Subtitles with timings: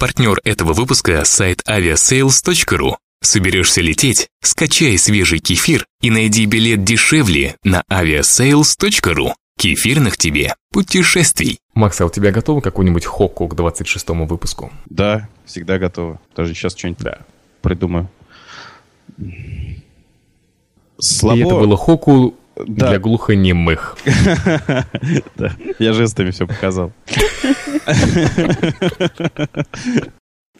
[0.00, 2.94] Партнер этого выпуска– сайт aviasales.ru.
[3.22, 4.28] Соберешься лететь?
[4.42, 9.34] Скачай свежий кефир и найди билет дешевле на aviasales.ru.
[9.58, 11.58] Кефирных тебе путешествий.
[11.74, 14.72] Макс, а у тебя готово какой-нибудь хокку к 26-му выпуску?
[14.86, 16.18] Да, всегда готово.
[16.34, 17.18] Даже сейчас что-нибудь да.
[17.60, 18.08] придумаю.
[20.98, 21.38] Слабо...
[21.38, 22.36] И это было хоку
[22.66, 22.90] да.
[22.90, 23.96] для глухонемых.
[25.36, 26.92] Да, я жестами все показал.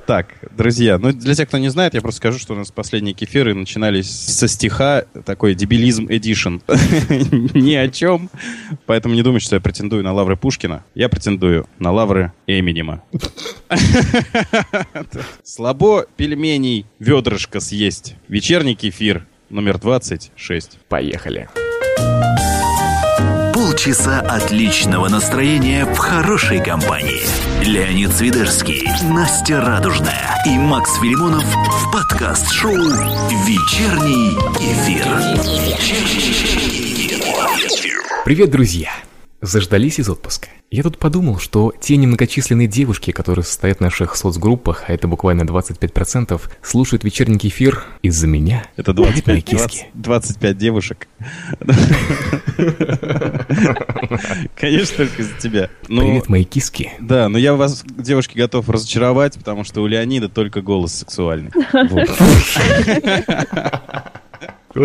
[0.06, 3.14] Так, друзья, ну для тех, кто не знает, я просто скажу, что у нас последние
[3.14, 6.56] кефиры начинались со стиха, такой дебилизм эдишн.
[7.54, 8.28] Ни о чем.
[8.86, 10.84] Поэтому не думайте, что я претендую на лавры Пушкина.
[10.96, 13.04] Я претендую на лавры Эминема.
[15.44, 18.16] Слабо пельменей ведрышко съесть.
[18.26, 20.78] Вечерний кефир номер 26.
[20.88, 21.48] Поехали.
[23.80, 27.22] Полчаса отличного настроения в хорошей компании.
[27.62, 35.06] Леонид Свидерский, Настя Радужная и Макс Филимонов в подкаст-шоу «Вечерний эфир».
[38.24, 38.90] Привет, друзья!
[39.42, 40.48] Заждались из отпуска?
[40.70, 45.42] Я тут подумал, что те немногочисленные девушки, которые состоят в наших соцгруппах, а это буквально
[45.42, 48.66] 25%, слушают вечерний эфир из-за меня.
[48.76, 51.08] Это 25, 20, 25 девушек.
[54.56, 55.70] Конечно, только из-за тебя.
[55.88, 56.92] Ну, Привет, мои киски.
[57.00, 61.50] Да, но я вас, девушки, готов разочаровать, потому что у Леонида только голос сексуальный.
[61.90, 62.10] Вот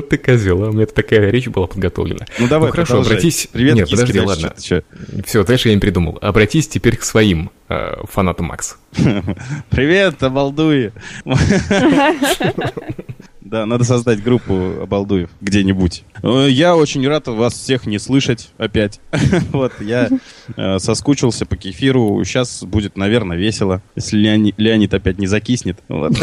[0.02, 2.26] ты козел, а у меня такая речь была подготовлена.
[2.40, 3.14] Ну давай, ну, хорошо, продолжай.
[3.14, 3.48] обратись.
[3.52, 4.54] Привет, Нет, подожди, ладно.
[4.58, 4.84] Что,
[5.26, 6.18] Все, дальше я не придумал.
[6.22, 8.78] Обратись теперь к своим э, фанатам Макс.
[9.70, 10.92] Привет, обалдуи.
[13.56, 16.04] Да, надо создать группу обалдуев где-нибудь.
[16.22, 19.00] Э, я очень рад вас всех не слышать опять.
[19.54, 20.10] вот, я
[20.58, 22.22] э, соскучился по кефиру.
[22.26, 24.18] Сейчас будет, наверное, весело, если
[24.58, 25.80] Леонид, опять не закиснет.
[25.88, 26.12] Вот.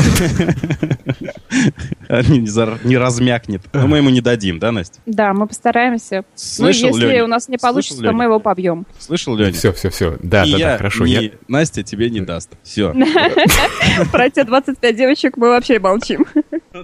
[2.84, 3.62] не размякнет.
[3.72, 5.00] Но мы ему не дадим, да, Настя?
[5.06, 6.27] Да, мы постараемся.
[6.35, 7.24] Слышал, ну, если Леонид?
[7.24, 8.85] у нас не получится, Слышал, то мы его побьем.
[8.98, 9.56] Слышал, Леонид?
[9.56, 10.18] Все, все, все.
[10.23, 11.06] Да, да, да, хорошо.
[11.48, 12.51] Настя тебе не даст.
[12.62, 12.95] Все.
[14.12, 16.27] Про те 25 девочек мы вообще молчим.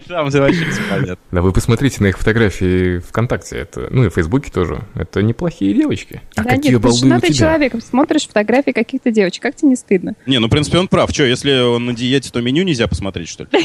[0.06, 1.18] Там вообще понятно.
[1.30, 4.84] Да вы посмотрите на их фотографии ВКонтакте, это, ну и в Фейсбуке тоже.
[4.94, 6.22] Это неплохие девочки.
[6.36, 7.32] А да какие нет, балды у тебя?
[7.32, 10.14] человек, смотришь фотографии каких-то девочек, как тебе не стыдно?
[10.26, 11.10] Не, ну в принципе он прав.
[11.10, 13.50] Что, если он на диете, то меню нельзя посмотреть, что ли?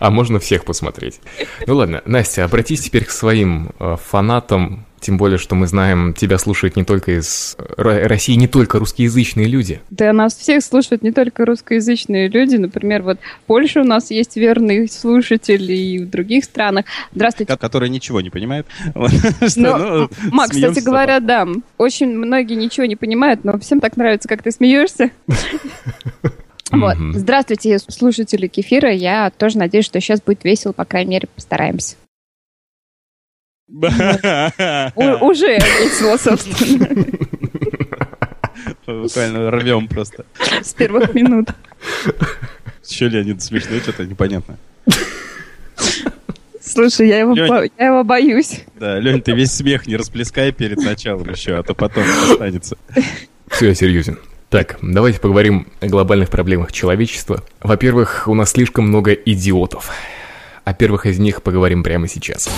[0.00, 1.20] А можно всех посмотреть.
[1.66, 6.38] Ну ладно, Настя, обратись теперь к своим э, фанатам, тем более, что мы знаем, тебя
[6.38, 9.82] слушают не только из России, не только русскоязычные люди.
[9.90, 12.56] Да, нас всех слушают не только русскоязычные люди.
[12.56, 16.86] Например, вот в Польше у нас есть верные слушатели и в других странах.
[17.14, 17.54] Здравствуйте.
[17.56, 18.66] Которые ничего не понимают.
[19.56, 21.46] Ну, Макс, кстати говоря, да,
[21.78, 25.10] очень многие ничего не понимают, но всем так нравится, как ты смеешься.
[26.70, 26.96] Вот.
[27.12, 28.90] Здравствуйте, слушатели Кефира.
[28.90, 31.94] Я тоже надеюсь, что сейчас будет весело, по крайней мере, постараемся.
[33.68, 36.88] Уже весело, собственно.
[38.86, 40.24] Буквально рвем просто.
[40.62, 41.48] С первых минут.
[42.86, 44.58] Че, Леонид, смешно, что-то непонятно.
[46.60, 47.64] Слушай, я его, Лень, бо...
[47.78, 48.64] я его боюсь.
[48.78, 52.76] Да, Лень, ты весь смех не расплескай перед началом еще, а то потом останется.
[53.48, 54.18] Все, я серьезен.
[54.48, 57.42] Так, давайте поговорим о глобальных проблемах человечества.
[57.60, 59.90] Во-первых, у нас слишком много идиотов.
[60.64, 62.48] О первых из них поговорим прямо сейчас.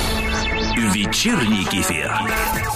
[0.76, 2.12] Вечерний кефир.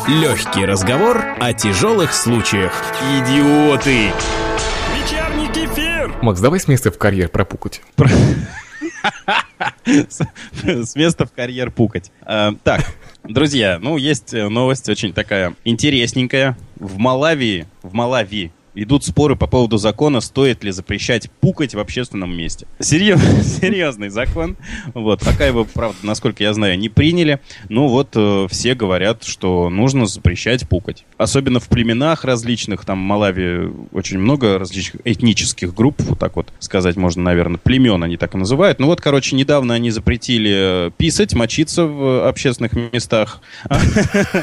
[0.08, 2.72] Легкий разговор о тяжелых случаях.
[3.02, 4.10] Идиоты!
[4.96, 6.10] Вечерний кефир!
[6.22, 7.82] Макс, давай с места в карьер пропукать.
[9.84, 12.10] С места в карьер пукать.
[12.22, 12.86] А, так,
[13.22, 16.56] друзья, ну есть новость очень такая интересненькая.
[16.76, 22.36] В Малавии, в Малавии идут споры по поводу закона, стоит ли запрещать пукать в общественном
[22.36, 22.66] месте.
[22.78, 23.20] Серьез,
[23.60, 24.56] серьезный закон.
[24.94, 27.40] Вот, пока его, правда, насколько я знаю, не приняли.
[27.68, 31.04] Ну вот, э, все говорят, что нужно запрещать пукать.
[31.16, 36.48] Особенно в племенах различных, там в Малави очень много различных этнических групп, вот так вот
[36.58, 38.78] сказать можно, наверное, племен они так и называют.
[38.78, 43.40] Ну вот, короче, недавно они запретили э, писать, мочиться в общественных местах.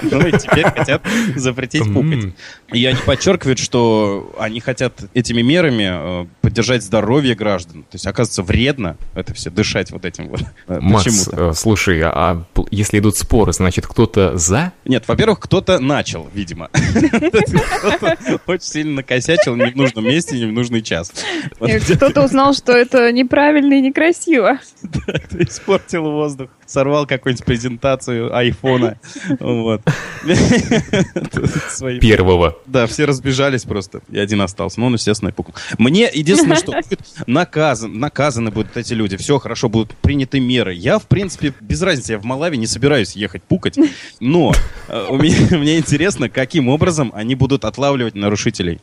[0.10, 1.02] Ну и теперь хотят
[1.36, 2.34] запретить пукать.
[2.74, 7.84] И они подчеркивают, что они хотят этими мерами э, поддержать здоровье граждан.
[7.84, 10.42] То есть, оказывается, вредно это все дышать вот этим вот.
[10.68, 14.74] Э, Макс, э, слушай, а, если идут споры, значит, кто-то за?
[14.86, 16.70] Нет, во-первых, кто-то начал, видимо.
[16.74, 18.18] Кто-то
[18.48, 21.14] очень сильно накосячил не в нужном месте, не в нужный час.
[21.60, 24.60] Кто-то узнал, что это неправильно и некрасиво.
[24.82, 29.00] Да, испортил воздух сорвал какую-нибудь презентацию айфона.
[29.40, 29.82] Вот.
[32.02, 32.58] Первого.
[32.66, 34.02] Да, все разбежались просто.
[34.10, 34.80] И один остался.
[34.80, 35.56] Ну, он, естественно, и пукнул.
[35.78, 36.74] Мне единственное, что
[37.28, 39.18] наказан, наказаны будут эти люди.
[39.18, 40.74] Все хорошо, будут приняты меры.
[40.74, 43.78] Я, в принципе, без разницы, я в Малави не собираюсь ехать пукать.
[44.20, 44.54] Но
[44.88, 48.80] э, у меня, мне интересно, каким образом они будут отлавливать нарушителей.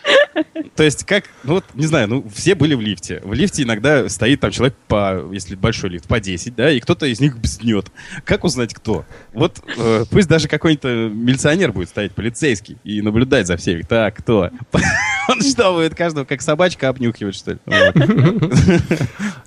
[0.76, 3.20] То есть, как, ну вот, не знаю, ну, все были в лифте.
[3.24, 7.06] В лифте иногда стоит там человек по, если большой лифт, по 10, да, и кто-то
[7.06, 7.86] из них бзнет.
[8.24, 9.04] Как узнать, кто?
[9.32, 13.82] Вот э, пусть даже какой-то милиционер будет стоять, полицейский, и наблюдать за всеми.
[13.82, 14.50] Так, кто?
[15.28, 17.58] Он что, будет каждого как собачка обнюхивать, что ли?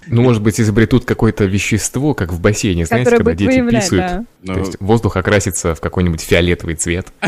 [0.08, 4.28] Ну, может быть, изобретут какое-то вещество, как в бассейне, знаете, когда дети писают.
[4.46, 7.08] То есть воздух окрасится в какой-нибудь фиолетовый цвет.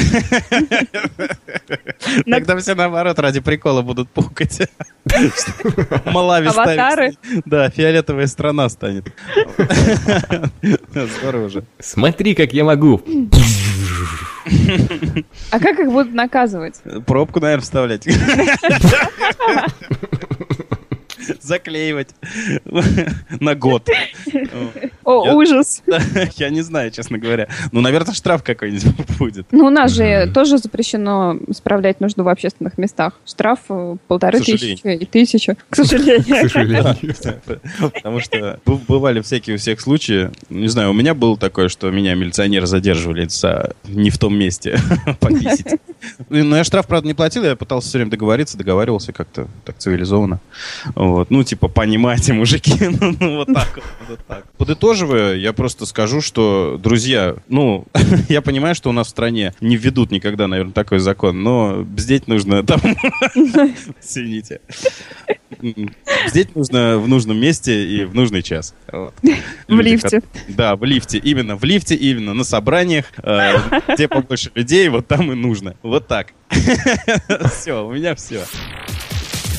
[2.26, 4.62] Тогда все наоборот ради прикола будут пукать.
[6.06, 7.14] Малави Аватары?
[7.46, 9.08] Да, фиолетовая страна станет.
[11.20, 11.64] Здорово же.
[11.80, 13.02] Смотри, как я могу.
[15.52, 16.76] А как их будут наказывать?
[17.06, 18.08] Пробку, наверное, вставлять.
[21.42, 22.10] заклеивать
[23.40, 23.88] на год.
[25.04, 25.82] О, я, ужас.
[26.36, 27.48] Я не знаю, честно говоря.
[27.72, 29.48] Ну, наверное, штраф какой-нибудь будет.
[29.52, 33.14] Ну, у нас же тоже запрещено справлять нужду в общественных местах.
[33.26, 36.48] Штраф э, полторы тысячи и тысяча, к сожалению.
[36.48, 36.96] К сожалению.
[37.80, 40.30] Потому что бывали всякие у всех случаи.
[40.50, 44.80] Не знаю, у меня было такое, что меня милиционеры задерживали за не в том месте
[45.20, 45.80] пописить.
[46.30, 50.40] Но я штраф, правда, не платил, я пытался все время договориться, договаривался как-то так цивилизованно.
[51.10, 51.32] Вот.
[51.32, 54.46] Ну, типа, понимаете, мужики, ну, ну, вот так вот, вот так.
[54.58, 57.86] Подытоживая, я просто скажу, что, друзья, ну,
[58.30, 62.28] я понимаю, что у нас в стране не введут никогда, наверное, такой закон, но бздеть
[62.28, 62.80] нужно там,
[64.02, 64.62] извините.
[66.28, 68.76] Бздеть нужно в нужном месте и в нужный час.
[68.92, 69.14] Вот.
[69.68, 70.22] В лифте.
[70.48, 71.18] Да, в лифте.
[71.18, 73.58] Именно в лифте, именно на собраниях, э,
[73.94, 75.76] где побольше людей, вот там и нужно.
[75.82, 76.34] Вот так.
[77.52, 78.44] Все, у меня все.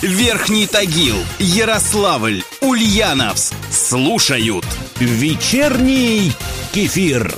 [0.02, 3.55] Верхний Тагил, Ярославль, Ульяновск.
[3.70, 4.64] Слушают
[4.99, 6.32] вечерний
[6.73, 7.35] кефир.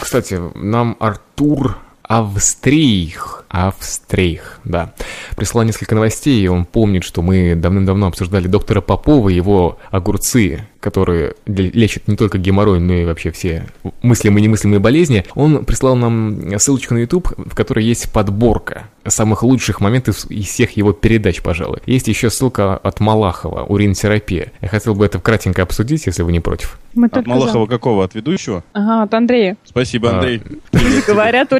[0.00, 4.94] Кстати, нам Артур Австрийх, Австрейх, да,
[5.36, 10.66] прислал несколько новостей, и он помнит, что мы давным-давно обсуждали доктора Попова и его огурцы,
[10.80, 13.66] которые лечат не только геморрой, но и вообще все
[14.02, 19.42] мыслимые и немыслимые болезни, он прислал нам ссылочку на YouTube, в которой есть подборка самых
[19.42, 21.78] лучших моментов из всех его передач, пожалуй.
[21.86, 24.52] Есть еще ссылка от Малахова, уринотерапия.
[24.60, 26.78] Я хотел бы это кратенько обсудить, если вы не против.
[26.94, 27.70] Мы от Малахова за.
[27.70, 28.04] какого?
[28.04, 28.62] От ведущего?
[28.72, 29.56] Ага, от Андрея.
[29.64, 30.42] Спасибо, Андрей.
[31.06, 31.52] Говорят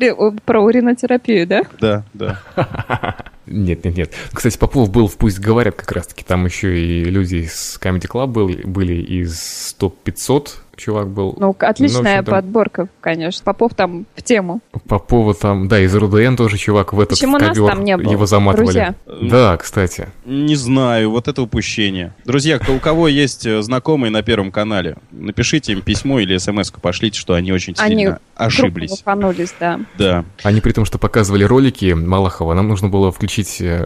[0.44, 1.62] про уринотерапию, да?
[1.81, 2.43] Да, да.
[3.50, 4.12] Нет, нет, нет.
[4.32, 6.24] Кстати, Попов был в «Пусть говорят» как раз-таки.
[6.24, 11.36] Там еще и люди из Comedy Club были, были из топ-500 чувак был.
[11.38, 13.44] Ну, отличная ну, подборка, конечно.
[13.44, 14.60] Попов там в тему.
[14.86, 17.96] Попова там, да, из РУДН тоже чувак в этот Почему в ковер, нас там не
[17.96, 18.10] было?
[18.10, 18.64] Его заматывали.
[18.64, 18.94] Друзья.
[19.06, 20.08] Да, кстати.
[20.25, 22.14] Не знаю, вот это упущение.
[22.25, 27.19] Друзья, у кого есть э, знакомые на Первом канале, напишите им письмо или смс пошлите,
[27.19, 29.02] что они очень они сильно ошиблись.
[29.04, 29.81] Они да.
[29.98, 30.24] Да.
[30.42, 33.84] Они при том, что показывали ролики Малахова, нам нужно было включить э,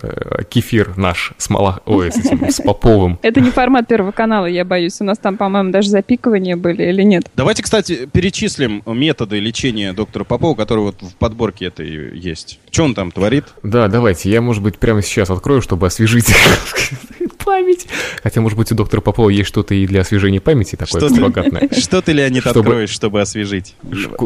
[0.48, 1.80] кефир наш с Малах...
[1.86, 3.18] Ой, с, этим, с Поповым.
[3.22, 5.00] Это не формат Первого канала, я боюсь.
[5.00, 7.24] У нас там, по-моему, даже запикивания были или, или нет.
[7.36, 12.60] Давайте, кстати, перечислим методы лечения доктора Попова, которые вот в подборке этой есть.
[12.70, 13.44] Что он там творит?
[13.62, 14.30] Да, давайте.
[14.30, 16.26] Я, может быть, прямо сейчас открою, чтобы освежить
[17.44, 17.86] память.
[18.22, 21.68] Хотя, может быть, у доктора Попова есть что-то и для освежения памяти такое что богатное.
[21.72, 22.60] Что ты, Леонид, чтобы...
[22.60, 23.74] откроешь, чтобы освежить?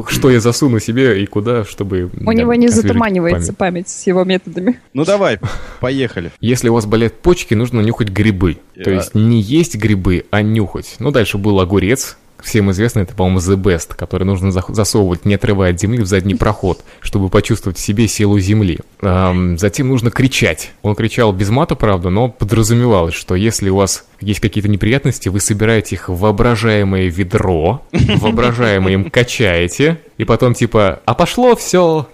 [0.08, 4.80] Что я засуну себе и куда, чтобы У него не затуманивается память с его методами.
[4.92, 5.38] Ну давай,
[5.80, 6.30] поехали.
[6.40, 8.58] Если у вас болят почки, нужно нюхать грибы.
[8.82, 10.96] То есть не есть грибы, а нюхать.
[10.98, 15.72] Ну, дальше был огурец, всем известно, это, по-моему, The Best, который нужно засовывать, не отрывая
[15.72, 18.78] от земли, в задний проход, чтобы почувствовать в себе силу земли.
[19.02, 20.72] Эм, затем нужно кричать.
[20.82, 25.40] Он кричал без мата, правда, но подразумевалось, что если у вас есть какие-то неприятности, вы
[25.40, 32.08] собираете их в воображаемое ведро, воображаемое им качаете, и потом типа, а пошло все.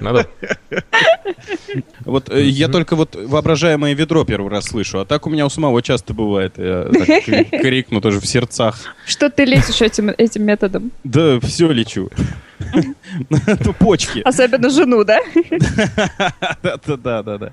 [0.00, 0.28] Надо.
[2.04, 5.50] Вот э, я только вот воображаемое ведро первый раз слышу, а так у меня у
[5.50, 6.54] самого часто бывает.
[6.56, 8.76] Я так крикну тоже в сердцах.
[9.06, 10.92] Что ты лечишь этим, этим методом?
[11.04, 12.10] Да, все лечу.
[13.78, 14.20] Почки.
[14.20, 15.20] Особенно жену, да?
[16.62, 17.52] Да, да, да.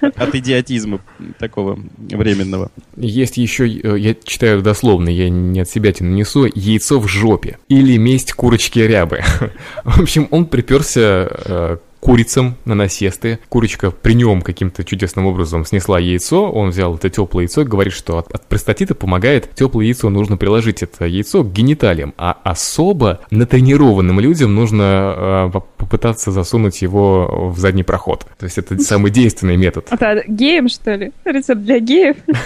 [0.00, 1.00] От идиотизма
[1.38, 2.70] такого временного.
[2.96, 7.58] Есть еще, э, я читаю дословно, я не от себя тяну несу, яйцо в жопе.
[7.68, 9.22] Или месть курочки рябы.
[9.84, 13.38] В общем, он приперся э, курицам на насесты.
[13.48, 17.92] Курочка при нем каким-то чудесным образом снесла яйцо, он взял это теплое яйцо и говорит,
[17.92, 23.20] что от, от простатита помогает теплое яйцо, нужно приложить это яйцо к гениталиям, а особо
[23.30, 28.26] натренированным людям нужно э, попытаться засунуть его в задний проход.
[28.38, 29.86] То есть это самый действенный метод.
[29.90, 31.12] Это геем, что ли?
[31.24, 32.16] Рецепт для геев?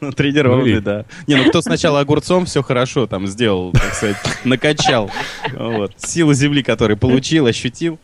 [0.00, 1.04] Ну, тренированный, да.
[1.26, 5.10] Не, ну кто сначала огурцом все хорошо там сделал, так сказать, накачал.
[5.52, 5.92] Вот.
[5.98, 7.98] Силу земли, который получил, ощутил.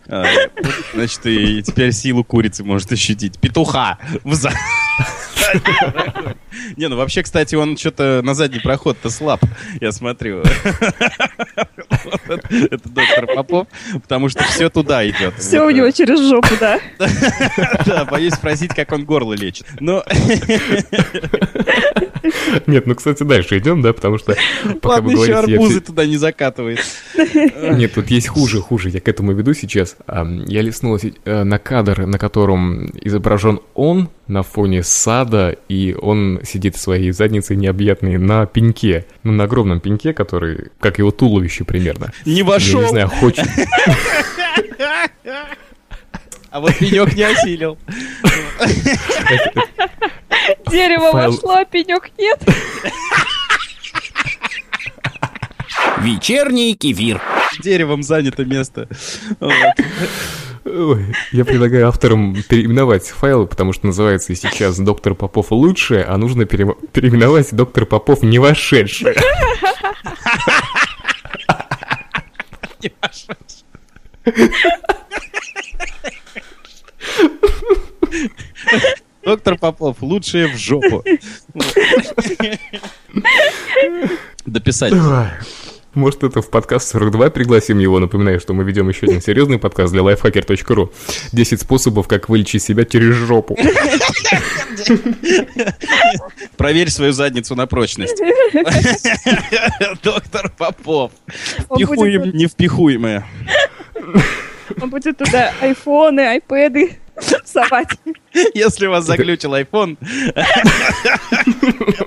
[0.95, 3.39] Значит, и теперь силу курицы может ощутить.
[3.39, 3.99] Петуха.
[6.77, 9.43] Не, ну вообще, кстати, он что-то на задний проход-то слаб,
[9.81, 10.43] я смотрю.
[12.29, 15.35] Это доктор Попов, потому что все туда идет.
[15.39, 16.79] Все у него через жопу, да.
[17.87, 19.67] Да, боюсь спросить, как он горло лечит.
[19.81, 20.05] Но...
[22.67, 24.37] Нет, ну, кстати, дальше идем, да, потому что...
[24.81, 26.81] Пока Ладно, еще арбузы туда не закатывает.
[27.17, 29.97] Нет, тут есть хуже, хуже, я к этому веду сейчас.
[30.07, 36.77] Я листнул э, на кадр, на котором изображен он на фоне сада, и он сидит
[36.77, 39.07] своей задницей необъятной на пеньке.
[39.23, 42.13] Ну, на огромном пеньке, который, как его туловище примерно.
[42.27, 42.81] Не вошел!
[42.81, 43.47] Я не знаю, хочет...
[46.51, 47.79] А вот пенек не осилил.
[50.71, 52.39] Дерево вошло, а пенек нет.
[56.03, 57.23] Вечерний кефир.
[57.63, 58.87] Деревом занято место.
[60.65, 66.45] Ой, я предлагаю авторам переименовать файл, потому что называется сейчас «Доктор Попов лучшее», а нужно
[66.45, 66.77] пере...
[66.93, 69.17] переименовать «Доктор Попов не вошедший».
[72.81, 73.65] Не вошедший.
[79.25, 81.05] Доктор Попов, лучшее в жопу.
[84.47, 84.93] Дописать.
[85.95, 87.99] Может, это в подкаст 42 пригласим его.
[87.99, 90.91] Напоминаю, что мы ведем еще один серьезный подкаст для lifehacker.ru.
[91.33, 93.59] 10 способов, как вылечить себя через жопу.
[96.57, 98.23] Проверь свою задницу на прочность.
[100.03, 101.13] Доктор Попов.
[101.29, 103.27] Впихуем невпихуемое.
[104.81, 106.97] Он будет туда айфоны, айпэды
[107.45, 107.99] совать.
[108.55, 109.99] Если вас заглючил iPhone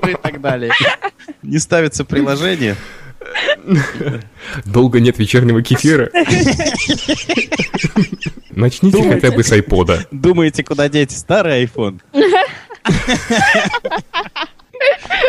[0.10, 0.72] и так далее.
[1.44, 2.75] Не ставится приложение.
[4.65, 6.10] Долго нет вечернего кефира.
[8.51, 9.22] Начните Думаете?
[9.22, 10.05] хотя бы с айпода.
[10.12, 12.00] Думаете, куда деть старый iPhone?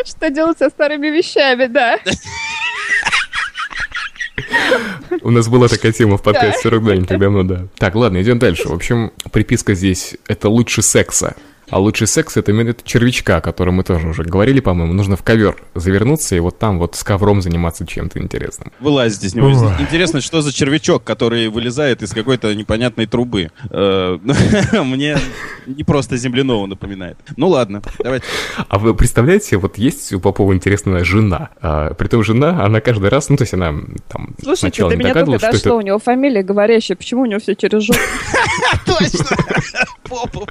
[0.05, 1.99] Что делать со старыми вещами, да?
[5.23, 7.67] У нас была такая тема в подкасте 42 не так давно, да.
[7.79, 8.69] Так, ладно, идем дальше.
[8.69, 11.35] В общем, приписка здесь— это лучше секса.
[11.69, 14.93] А лучший секс это метод червячка, о котором мы тоже уже говорили, по-моему.
[14.93, 18.73] Нужно в ковер завернуться и вот там вот с ковром заниматься чем-то интересным.
[18.79, 19.49] Вылазить из него.
[19.49, 19.55] Ой.
[19.81, 23.51] Интересно, что за червячок, который вылезает из какой-то непонятной трубы.
[23.71, 24.19] Э,
[24.85, 25.19] мне
[25.67, 27.19] не просто земляного напоминает.
[27.37, 28.27] Ну ладно, давайте.
[28.69, 31.51] А вы представляете, вот есть у Попова интересная жена.
[31.61, 33.75] А, притом жена, она каждый раз, ну то есть она
[34.09, 37.83] там Слушайте, до меня только дошло, у него фамилия говорящая, почему у него все через
[37.83, 37.99] жопу?
[38.87, 39.25] Точно!
[40.09, 40.49] Попов.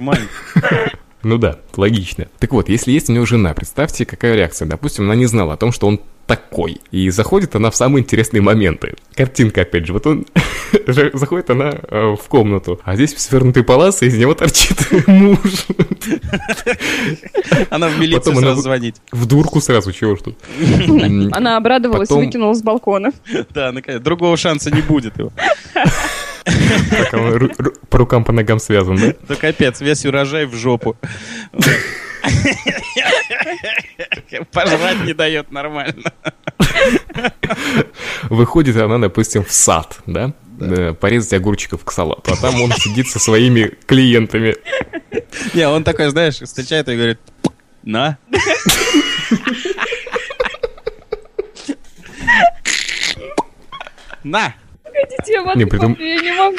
[0.00, 0.28] Нормально.
[1.22, 2.28] Ну да, логично.
[2.38, 4.66] Так вот, если есть у него жена, представьте, какая реакция.
[4.66, 6.80] Допустим, она не знала о том, что он такой.
[6.92, 8.94] И заходит она в самые интересные моменты.
[9.14, 10.24] Картинка, опять же, вот он...
[10.86, 15.66] заходит она э, в комнату, а здесь свернутый палас, и из него торчит муж.
[17.68, 18.96] Она в милицию Потом сразу звонить.
[19.12, 20.38] В дурку сразу, чего ж тут.
[21.32, 22.24] Она обрадовалась, Потом...
[22.24, 23.12] выкинула с балкона.
[23.50, 25.32] Да, наконец, другого шанса не будет его.
[27.88, 29.14] По рукам, по ногам связан, да?
[29.28, 30.96] Да капец, весь урожай в жопу.
[34.52, 36.12] Пожрать не дает нормально.
[38.24, 40.32] Выходит она, допустим, в сад, да?
[40.44, 40.92] да.
[40.94, 44.56] порезать огурчиков к салату, а там он сидит со своими клиентами.
[45.54, 47.18] Не, он такой, знаешь, встречает и говорит,
[47.82, 48.18] на.
[54.22, 54.54] На.
[55.00, 55.96] Погодите, я не, притом...
[55.98, 56.56] я не могу.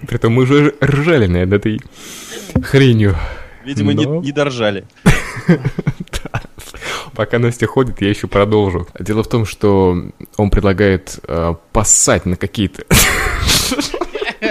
[0.08, 1.80] Притом мы уже ржали над этой
[2.62, 3.16] хренью.
[3.64, 4.16] Видимо, Но...
[4.16, 4.84] не, не доржали.
[7.14, 8.88] Пока Настя ходит, я еще продолжу.
[8.98, 9.96] Дело в том, что
[10.36, 12.84] он предлагает э, поссать на какие-то...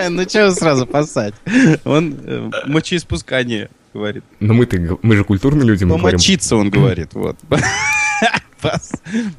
[0.10, 1.36] Ну чего сразу поссать?
[1.86, 4.24] Он э, мочеиспускание говорит.
[4.40, 7.38] Но мы-то, мы же культурные люди, мы Помочиться он говорит, вот.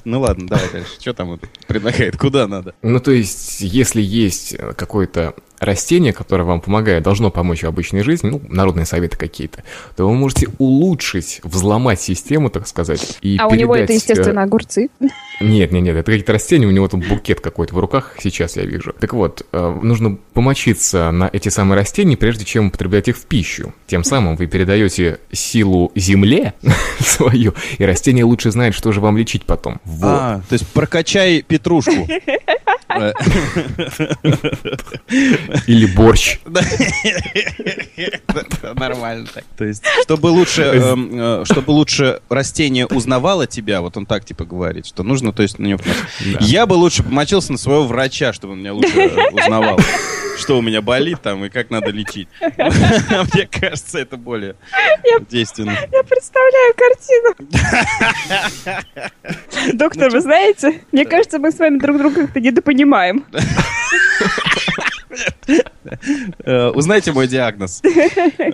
[0.04, 1.00] Ну ладно, давай дальше.
[1.00, 2.16] Что там предлагает?
[2.16, 2.74] Куда надо?
[2.82, 8.30] Ну, то есть, если есть какой-то растение, которое вам помогает, должно помочь в обычной жизни,
[8.30, 9.64] ну, народные советы какие-то,
[9.96, 13.52] то вы можете улучшить, взломать систему, так сказать, и А передать...
[13.52, 14.88] у него это, естественно, э, огурцы?
[15.40, 18.64] Нет, нет, нет, это какие-то растения, у него тут букет какой-то в руках, сейчас я
[18.64, 18.94] вижу.
[18.98, 23.74] Так вот, э, нужно помочиться на эти самые растения, прежде чем употреблять их в пищу.
[23.86, 26.54] Тем самым вы передаете силу земле
[27.00, 29.80] свою, и растение лучше знает, что же вам лечить потом.
[29.84, 30.08] Вот.
[30.08, 32.08] А, то есть прокачай петрушку.
[35.66, 36.38] Или борщ.
[38.74, 39.44] Нормально так.
[39.56, 44.44] То есть, чтобы лучше, эм, э, чтобы лучше растение узнавало тебя, вот он так типа
[44.44, 45.80] говорит, что нужно, то есть на него
[46.40, 48.94] Я бы лучше помочился на своего врача, чтобы он меня лучше
[49.32, 49.78] узнавал
[50.36, 52.28] что у меня болит там и как надо лечить.
[52.40, 54.54] Мне кажется, это более
[55.30, 55.76] действенно.
[55.92, 57.34] Я представляю картину.
[59.74, 63.24] Доктор, вы знаете, мне кажется, мы с вами друг друга как-то недопонимаем.
[66.44, 67.82] Э, узнайте мой диагноз.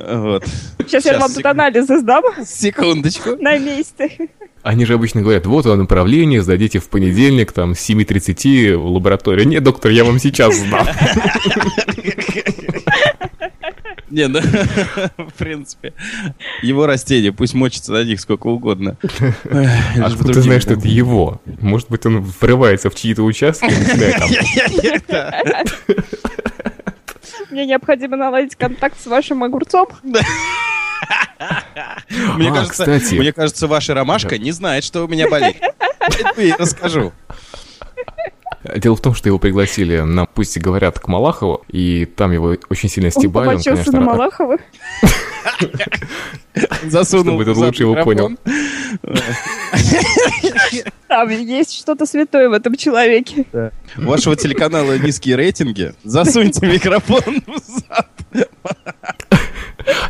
[0.00, 0.44] Вот.
[0.86, 2.24] Сейчас, я вам тут анализы сдам.
[2.44, 3.36] Секундочку.
[3.40, 4.28] На месте.
[4.62, 9.48] Они же обычно говорят, вот вам направление, сдадите в понедельник, там, с 7.30 в лабораторию.
[9.48, 10.86] Нет, доктор, я вам сейчас сдам.
[14.10, 15.94] Не, ну, в принципе,
[16.62, 18.96] его растения, пусть мочится на них сколько угодно.
[19.48, 21.40] А откуда ты знаешь, что это его?
[21.60, 25.32] Может быть, он врывается в чьи-то участки и начинает там...
[27.60, 29.86] Мне необходимо наладить контакт с вашим огурцом.
[30.02, 30.22] Мне,
[32.48, 35.58] а, кажется, мне кажется, ваша ромашка не знает, что у меня болит.
[36.38, 37.12] Я расскажу.
[38.76, 42.90] Дело в том, что его пригласили на «Пусть говорят» к Малахову, и там его очень
[42.90, 43.48] сильно стебали.
[43.48, 44.58] Он, он конечно, на Малахова?
[46.84, 47.40] Засунул.
[47.40, 48.36] Чтобы ты лучше его понял.
[51.08, 53.46] Там есть что-то святое в этом человеке.
[53.96, 55.94] У вашего телеканала низкие рейтинги.
[56.04, 58.10] Засуньте микрофон в зад.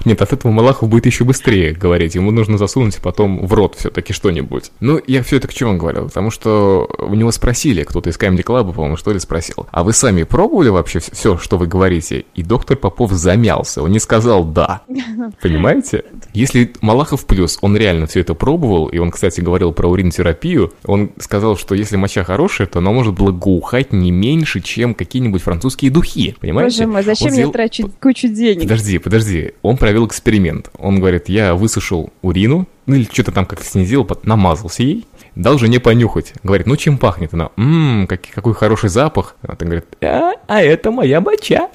[0.04, 2.14] Нет, от этого Малахов будет еще быстрее говорить.
[2.14, 4.70] Ему нужно засунуть потом в рот все-таки что-нибудь.
[4.80, 6.06] Ну, я все это к чему говорил?
[6.06, 9.66] Потому что у него спросили, кто-то из Comedy Club, по-моему, что ли, спросил.
[9.70, 12.24] А вы сами пробовали вообще все, что вы говорите?
[12.34, 13.82] И доктор Попов замялся.
[13.82, 14.82] Он не сказал «да».
[15.42, 16.04] Понимаете?
[16.32, 21.10] Если Малахов плюс, он реально все это пробовал, и он, кстати, говорил про уринотерапию, он
[21.18, 26.36] сказал, что если моча хорошая, то она может благоухать не меньше, чем какие-нибудь французские духи.
[26.40, 26.86] Понимаете?
[26.86, 28.62] Боже мой, зачем он я трачу кучу денег?
[28.62, 29.52] Подожди, подожди.
[29.62, 30.70] Он провел эксперимент.
[30.78, 35.80] Он говорит, я высушил урину, ну или что-то там как-то снизил, намазался ей, дал жене
[35.80, 36.32] понюхать.
[36.44, 37.34] Говорит, ну чем пахнет?
[37.34, 39.34] Она, ммм, как, какой хороший запах.
[39.42, 41.70] А ты говорит, а, а это моя моча.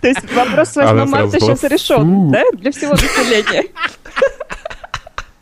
[0.00, 2.42] То есть вопрос 8 марта сейчас решен, да?
[2.54, 3.64] Для всего населения.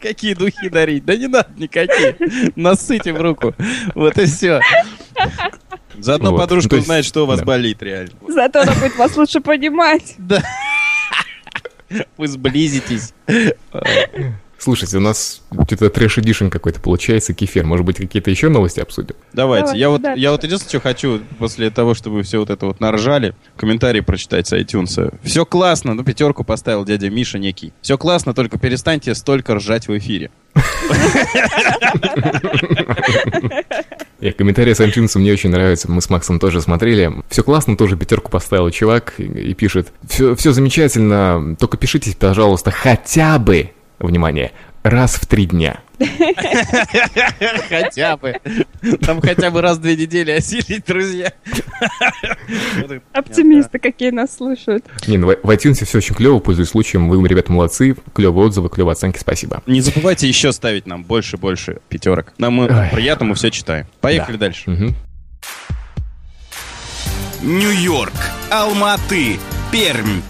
[0.00, 1.04] Какие духи дарить?
[1.04, 2.16] Да не надо никакие.
[2.56, 3.54] Насыте в руку.
[3.94, 4.60] Вот и все.
[6.00, 6.38] Заодно вот.
[6.40, 7.44] подружка ну, узнает, что у вас да.
[7.44, 8.12] болит реально.
[8.28, 10.14] Зато она будет вас лучше понимать.
[10.18, 10.42] Да.
[12.16, 13.14] Вы сблизитесь.
[14.58, 17.64] Слушайте, у нас что-то трэш эдишн какой-то получается, кефир.
[17.64, 19.14] Может быть, какие-то еще новости обсудим?
[19.32, 19.66] Давайте.
[19.66, 22.80] Давай, я, вот, я вот единственное, что хочу после того, чтобы все вот это вот
[22.80, 25.14] наржали, комментарии прочитать с iTunes.
[25.22, 27.72] Все классно, ну пятерку поставил дядя Миша некий.
[27.82, 30.30] Все классно, только перестаньте столько ржать в эфире.
[34.18, 35.88] И комментарии с iTunes мне очень нравятся.
[35.88, 37.12] Мы с Максом тоже смотрели.
[37.28, 39.92] Все классно, тоже пятерку поставил чувак и, и пишет.
[40.08, 45.80] Все, все замечательно, только пишите, пожалуйста, хотя бы внимание, раз в три дня.
[47.68, 48.36] Хотя бы.
[49.00, 51.32] Там хотя бы раз в две недели осилить, друзья.
[53.12, 54.84] Оптимисты какие нас слушают.
[55.06, 57.08] Не, ну в iTunes все очень клево, пользуюсь случаем.
[57.08, 57.96] Вы, ребята, молодцы.
[58.14, 59.62] Клевые отзывы, клевые оценки, спасибо.
[59.66, 62.32] Не забывайте еще ставить нам больше-больше пятерок.
[62.38, 63.86] Нам приятно, мы все читаем.
[64.00, 64.94] Поехали дальше.
[67.42, 68.14] Нью-Йорк,
[68.50, 69.38] Алматы,
[69.70, 70.22] Пермь.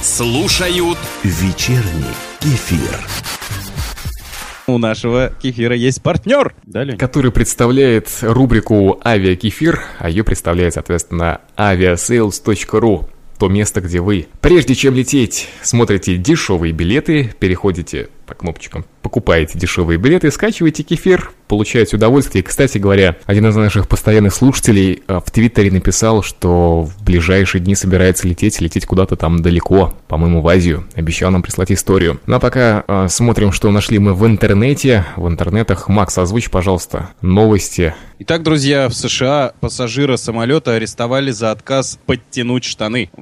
[0.00, 3.00] Слушают вечерний кефир.
[4.66, 6.96] У нашего кефира есть партнер, Далее.
[6.96, 14.94] который представляет рубрику «Авиакефир», а ее представляет, соответственно, aviasales.ru то место, где вы, прежде чем
[14.94, 22.42] лететь, смотрите дешевые билеты, переходите по кнопочкам, покупаете дешевые билеты, скачиваете кефир, получаете удовольствие.
[22.42, 27.74] Кстати говоря, один из наших постоянных слушателей э, в Твиттере написал, что в ближайшие дни
[27.74, 30.86] собирается лететь, лететь куда-то там далеко, по-моему, в Азию.
[30.94, 32.20] Обещал нам прислать историю.
[32.26, 35.04] Ну а пока э, смотрим, что нашли мы в интернете.
[35.16, 35.88] В интернетах.
[35.88, 37.94] Макс, озвучь, пожалуйста, новости.
[38.18, 43.10] Итак, друзья, в США пассажира самолета арестовали за отказ подтянуть штаны.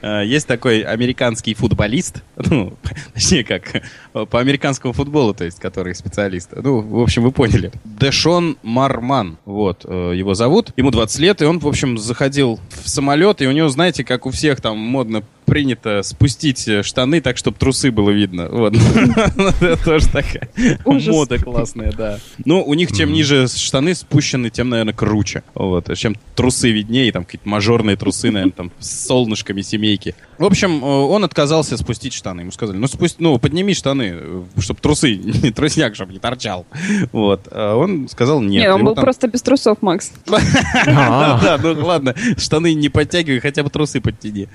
[0.00, 2.76] Э, есть такой американский футболист, ну,
[3.14, 3.75] точнее как,
[4.12, 6.50] по американскому футболу, то есть, который специалист.
[6.54, 7.72] Ну, в общем, вы поняли.
[7.84, 10.72] Дэшон Марман, вот, э, его зовут.
[10.76, 14.26] Ему 20 лет, и он, в общем, заходил в самолет, и у него, знаете, как
[14.26, 18.48] у всех там модно принято спустить э, штаны так, чтобы трусы было видно.
[18.50, 18.74] Вот.
[19.60, 20.50] Это тоже такая
[20.84, 22.18] мода классная, да.
[22.44, 25.42] Ну, у них чем ниже штаны спущены, тем, наверное, круче.
[25.54, 25.96] Вот.
[25.96, 30.14] Чем трусы виднее, там какие-то мажорные трусы, наверное, там с солнышками семейки.
[30.38, 32.40] В общем, э, он отказался спустить штаны.
[32.40, 36.66] Ему сказали, ну, спусти, ну, подними штаны, э, чтобы трусы, не трусняк, чтобы не торчал.
[37.12, 37.48] Вот.
[37.50, 38.62] А он сказал нет.
[38.64, 40.12] Не, он был просто без трусов, Макс.
[40.86, 44.48] Да, ну ладно, штаны не подтягивай, хотя бы трусы подтяни.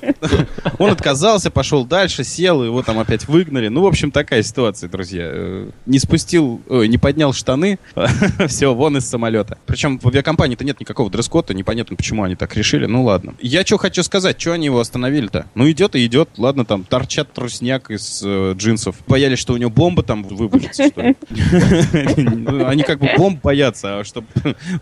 [0.78, 3.68] Он отказался, пошел дальше, сел, его там опять выгнали.
[3.68, 5.24] Ну, в общем, такая ситуация, друзья.
[5.26, 7.78] Э, не спустил, не поднял штаны,
[8.48, 9.58] все, вон из самолета.
[9.66, 12.86] Причем в авиакомпании-то нет никакого дресс-кода, непонятно, почему они так решили.
[12.86, 13.34] Ну, ладно.
[13.40, 15.46] Я что хочу сказать, что они его остановили-то?
[15.54, 16.30] Ну, идет и идет.
[16.36, 18.96] Ладно, там торчат трусняк из э, джинсов.
[19.06, 21.00] Боялись, что у него бомба там выбудется, что
[22.68, 24.26] они как бы бомб боятся, а чтобы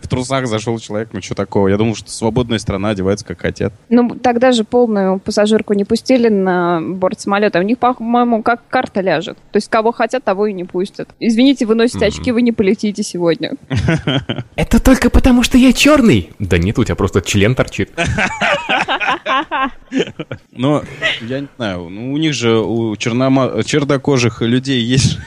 [0.01, 1.67] в трусах зашел человек, ну, что такого?
[1.67, 3.73] Я думал, что свободная страна одевается, как хотят.
[3.89, 7.59] Ну, тогда же полную пассажирку не пустили на борт самолета.
[7.59, 9.37] У них, по-моему, как карта ляжет.
[9.51, 11.09] То есть, кого хотят, того и не пустят.
[11.19, 13.53] Извините, вы носите очки, вы не полетите сегодня.
[14.55, 16.31] Это только потому, что я черный.
[16.39, 17.91] Да нет, у тебя просто член торчит.
[20.51, 20.83] Но,
[21.21, 23.63] я не знаю, ну, у них же, у чернома...
[23.63, 25.17] чернокожих людей есть...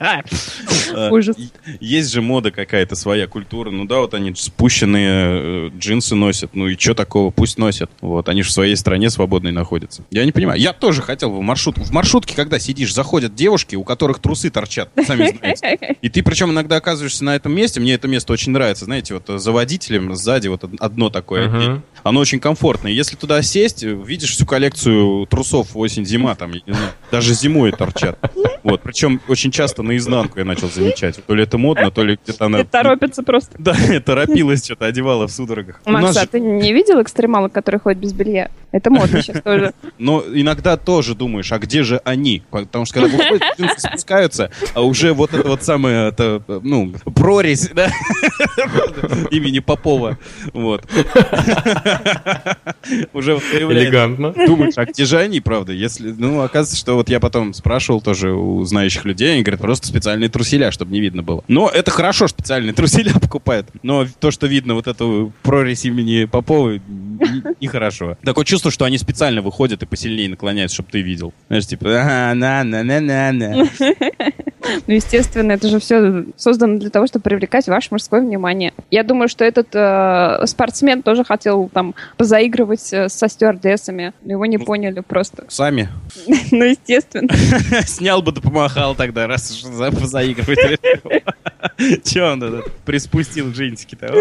[1.10, 1.36] Ужас.
[1.80, 3.70] Есть же мода какая-то, своя культура.
[3.70, 6.54] Ну да, вот они спущенные э, джинсы носят.
[6.54, 7.30] Ну и что такого?
[7.30, 7.90] Пусть носят.
[8.00, 10.02] Вот, они же в своей стране свободной находятся.
[10.10, 10.60] Я не понимаю.
[10.60, 11.84] Я тоже хотел в маршрутку.
[11.84, 15.96] В маршрутке, когда сидишь, заходят девушки, у которых трусы торчат, сами знаете.
[16.02, 17.78] И ты причем иногда оказываешься на этом месте.
[17.78, 18.86] Мне это место очень нравится.
[18.86, 21.82] Знаете, вот за водителем сзади вот одно такое.
[22.02, 22.90] Оно очень комфортное.
[22.90, 26.52] Если туда сесть, видишь всю коллекцию трусов осень-зима, там,
[27.12, 28.18] даже зимой торчат.
[28.62, 31.20] Вот, причем очень часто наизнанку я начал замечать.
[31.24, 32.64] То ли это модно, то ли где-то она...
[32.64, 33.56] Торопится просто.
[33.58, 35.80] Да, торопилась, что-то одевала в судорогах.
[35.84, 38.50] Макс, а ты не видел экстремала, который ходит без белья?
[38.70, 39.72] Это модно сейчас тоже.
[39.98, 42.42] Но иногда тоже думаешь, а где же они?
[42.50, 47.90] Потому что когда выходят, спускаются, а уже вот это вот самое, это, ну, прорезь, да,
[49.30, 50.18] имени Попова,
[50.52, 50.84] вот.
[53.12, 54.32] Уже Элегантно.
[54.46, 55.72] Думаешь, а где же они, правда?
[55.72, 59.86] Если, ну, оказывается, что вот я потом спрашивал тоже у знающих людей, они говорят, просто
[59.86, 61.44] специальные труселя, чтобы не видно было.
[61.48, 63.68] Но это хорошо, специальные труселя покупают.
[63.82, 66.78] Но то, что видно вот эту прорезь имени Попова,
[67.60, 68.16] нехорошо.
[68.22, 71.32] Такое чувство, что они специально выходят и посильнее наклоняются, чтобы ты видел.
[71.48, 73.68] Знаешь, типа, на, на, на, на, на.
[74.86, 78.72] Ну, естественно, это же все создано для того, чтобы привлекать ваше мужское внимание.
[78.90, 84.12] Я думаю, что этот э, спортсмен тоже хотел там позаигрывать э, со стюардессами.
[84.24, 85.44] Его не ну, поняли просто.
[85.48, 85.88] Сами?
[86.50, 87.28] Ну, естественно.
[87.86, 90.80] Снял бы да помахал тогда, раз уж позаигрывать.
[92.04, 94.12] Че он этот приспустил джинсики-то?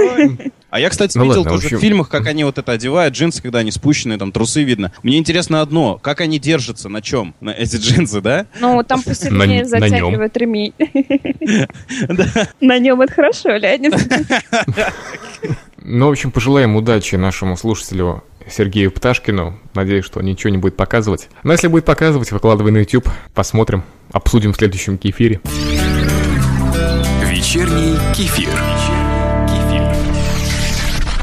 [0.70, 1.78] А я, кстати, ну, видел ладно, тоже в, общем...
[1.78, 4.94] в фильмах, как они вот это одевают, джинсы, когда они спущены, там трусы видно.
[5.04, 7.36] Мне интересно одно, как они держатся, на чем?
[7.42, 8.46] На эти джинсы, да?
[8.60, 10.74] Ну, там посильнее затягивают ремень.
[12.60, 13.94] На нем это хорошо, Леонид.
[15.84, 19.60] Ну, в общем, пожелаем удачи нашему слушателю Сергею Пташкину.
[19.74, 21.30] Надеюсь, что ничего не будет показывать.
[21.44, 23.10] Но если будет показывать, выкладывай на YouTube.
[23.34, 25.42] Посмотрим, обсудим в следующем кефире.
[27.24, 29.11] Вечерний кефир.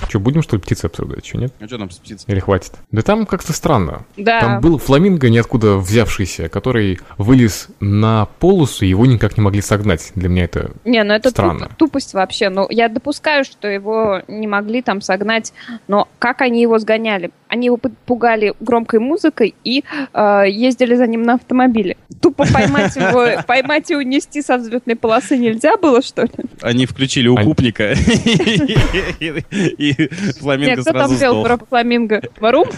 [0.08, 1.26] Что, будем, что ли, птицы обсуждать?
[1.26, 1.52] Что, нет?
[1.60, 2.24] А что там с птицей?
[2.28, 2.72] Или хватит?
[2.90, 4.06] Да там как-то странно.
[4.16, 4.40] Да.
[4.40, 10.12] Там был фламинго, ниоткуда взявшийся, который вылез на полосу, и его никак не могли согнать.
[10.14, 11.66] Для меня это Не, ну это странно.
[11.76, 12.48] Туп, тупость вообще.
[12.48, 15.52] Ну, я допускаю, что его не могли там согнать,
[15.88, 17.30] но как они его сгоняли?
[17.48, 21.96] Они его пугали громкой музыкой и э, ездили за ним на автомобиле.
[22.20, 26.30] Тупо поймать его, поймать и унести со взлетной полосы нельзя было, что ли?
[26.60, 27.92] Они включили укупника
[29.20, 29.97] и
[30.40, 32.22] фламинго кто там пел про фламинго?
[32.40, 32.68] Варум?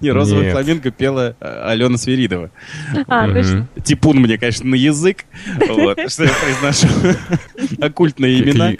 [0.00, 2.50] Не, розовый фламинго пела э, Алена Свиридова.
[3.06, 3.68] А, точно.
[3.84, 5.24] Типун мне, конечно, на язык,
[5.68, 6.88] вот, что я произношу
[7.80, 8.72] оккультные имена.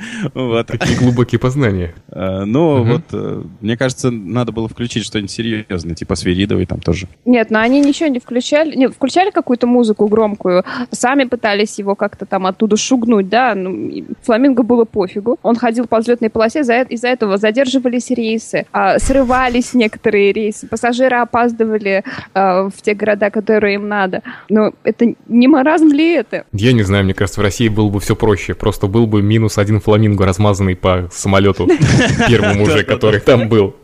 [0.64, 1.94] Какие глубокие познания.
[2.08, 7.08] А, но вот, э, мне кажется, надо было включить что-нибудь серьезное, типа Свиридовой там тоже.
[7.24, 8.76] Нет, но они ничего не включали.
[8.76, 13.90] Не, включали какую-то музыку громкую, сами пытались его как-то там оттуда шугнуть, да, ну,
[14.22, 15.38] Фламинго было пофигу.
[15.42, 22.04] Он ходил по взлетной полосе, из-за этого задерживались рейсы, а, срывались некоторые рейсы, пассажиры опаздывали
[22.34, 24.22] а, в те города, которые им надо.
[24.48, 26.44] Но это не маразм ли это?
[26.52, 28.54] Я не знаю, мне кажется, в России было бы все проще.
[28.54, 31.68] Просто был бы минус один фламинго, размазанный по самолету
[32.28, 33.74] первому уже, который там был.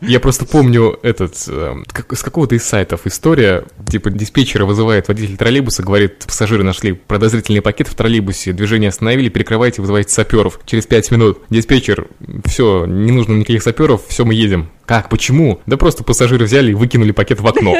[0.00, 1.74] Я просто помню этот, э,
[2.12, 7.88] с какого-то из сайтов история, типа диспетчера вызывает водитель троллейбуса, говорит, пассажиры нашли подозрительный пакет
[7.88, 10.60] в троллейбусе, движение остановили, перекрывайте, вызывайте саперов.
[10.64, 12.08] Через пять минут диспетчер,
[12.44, 14.70] все, не нужно никаких саперов, все, мы едем.
[14.86, 15.08] Как?
[15.08, 15.60] Почему?
[15.66, 17.74] Да просто пассажиры взяли и выкинули пакет в окно.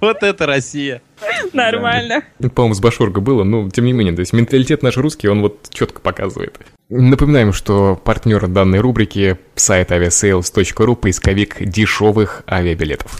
[0.00, 1.00] Вот это Россия.
[1.54, 2.24] Нормально.
[2.54, 5.68] По-моему, с Башорга было, но тем не менее, то есть менталитет наш русский, он вот
[5.70, 6.58] четко показывает.
[6.90, 13.18] Напоминаем, что партнер данной рубрики– сайт aviasales.ru, поисковик дешевых авиабилетов.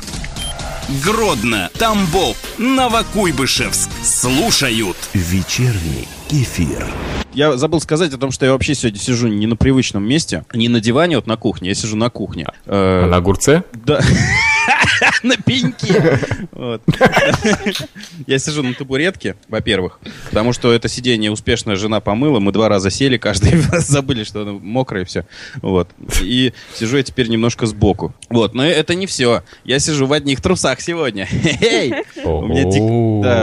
[1.03, 3.88] Гродно, Тамбов, Новокуйбышевск.
[4.03, 6.87] Слушают вечерний кефир.
[7.32, 10.68] Я забыл сказать о том, что я вообще сегодня сижу не на привычном месте, не
[10.68, 12.46] на диване, вот на кухне, я сижу на кухне.
[12.66, 13.64] А на огурце?
[13.72, 14.00] Да.
[15.22, 16.20] на пеньке.
[18.26, 22.90] Я сижу на табуретке, во-первых, потому что это сиденье успешно жена помыла, мы два раза
[22.90, 25.24] сели, каждый раз забыли, что оно мокрое и все.
[25.60, 25.90] Вот.
[26.22, 28.14] И сижу я теперь немножко сбоку.
[28.30, 29.42] Вот, но это не все.
[29.64, 31.26] Я сижу в одних трусах сегодня.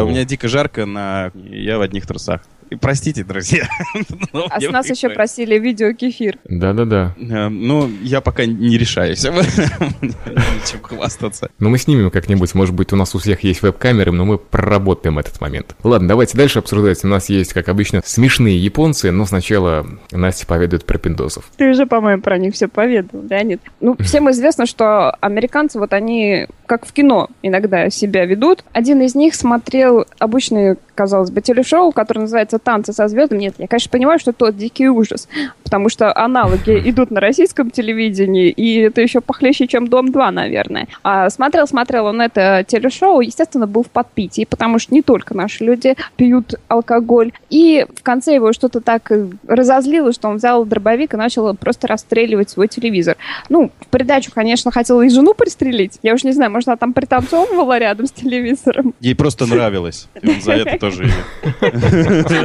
[0.03, 2.41] У меня дико жарко, на я в одних трусах.
[2.79, 3.67] Простите, друзья.
[4.49, 6.37] А с нас еще просили видео кефир.
[6.45, 7.15] Да-да-да.
[7.17, 11.49] Э, ну, я пока не решаюсь ничем хвастаться.
[11.59, 12.53] Ну, мы снимем как-нибудь.
[12.55, 15.75] Может быть, у нас у всех есть веб-камеры, но мы проработаем этот момент.
[15.83, 17.03] Ладно, давайте дальше обсуждать.
[17.03, 21.51] У нас есть, как обычно, смешные японцы, но сначала Настя поведает про пиндосов.
[21.57, 23.61] Ты уже, по-моему, про них все поведал, да, нет?
[23.79, 28.63] Ну, всем известно, что американцы, вот они как в кино иногда себя ведут.
[28.71, 33.39] Один из них смотрел обычный, казалось бы, телешоу, которое называется «Танцы со звездами».
[33.39, 35.27] Нет, я, конечно, понимаю, что тот дикий ужас,
[35.63, 40.87] потому что аналоги идут на российском телевидении, и это еще похлеще, чем «Дом-2», наверное.
[41.01, 45.63] А смотрел, смотрел он это телешоу, естественно, был в подпитии, потому что не только наши
[45.63, 47.31] люди пьют алкоголь.
[47.49, 49.11] И в конце его что-то так
[49.47, 53.17] разозлило, что он взял дробовик и начал просто расстреливать свой телевизор.
[53.49, 55.97] Ну, в придачу, конечно, хотел и жену пристрелить.
[56.03, 58.93] Я уж не знаю, может, она там пританцовывала рядом с телевизором.
[58.99, 60.07] Ей просто нравилось.
[60.43, 60.90] За это тоже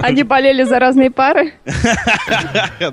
[0.02, 1.52] Они болели за разные пары?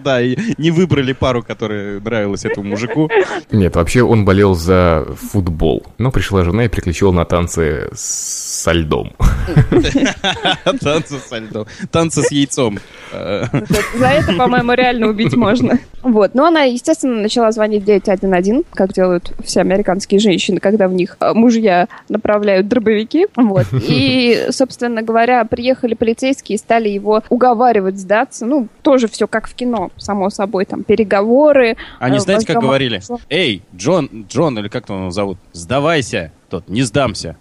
[0.04, 3.10] Да, и не выбрали пару, которая нравилась этому мужику.
[3.52, 5.84] Нет, вообще он болел за футбол.
[5.98, 9.14] Но пришла жена и приключила на танцы со льдом.
[10.82, 11.68] Танцы со льдом.
[11.92, 12.80] Танцы с яйцом.
[13.12, 15.80] За это, по-моему, реально убить можно.
[16.02, 16.36] Вот.
[16.36, 21.34] Но она, естественно, начала звонить 911, как делают все американские женщины, когда в них э,
[21.34, 23.28] мужья направляют дробовики.
[23.36, 23.66] Вот.
[23.88, 28.46] И, собственно говоря, приехали полицейские и стали его уговаривать сдаться.
[28.46, 31.78] Ну, тоже все как в кино, само собой, там переговоры.
[32.00, 33.02] Они, э, знаете, как говорили?
[33.30, 35.38] Эй, Джон, Джон, или как его зовут?
[35.52, 36.32] Сдавайся.
[36.50, 37.38] Тот, не сдамся.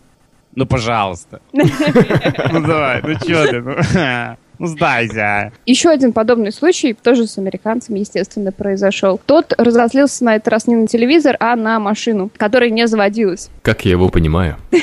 [0.54, 1.40] Ну, пожалуйста.
[1.52, 3.60] Ну, давай, ну что ты.
[3.60, 3.76] Ну,
[4.66, 5.52] сдайся.
[5.66, 9.20] Еще один подобный случай, тоже с американцами, естественно, произошел.
[9.26, 13.50] Тот разозлился на этот раз не на телевизор, а на машину, которая не заводилась.
[13.62, 14.56] Как я его понимаю.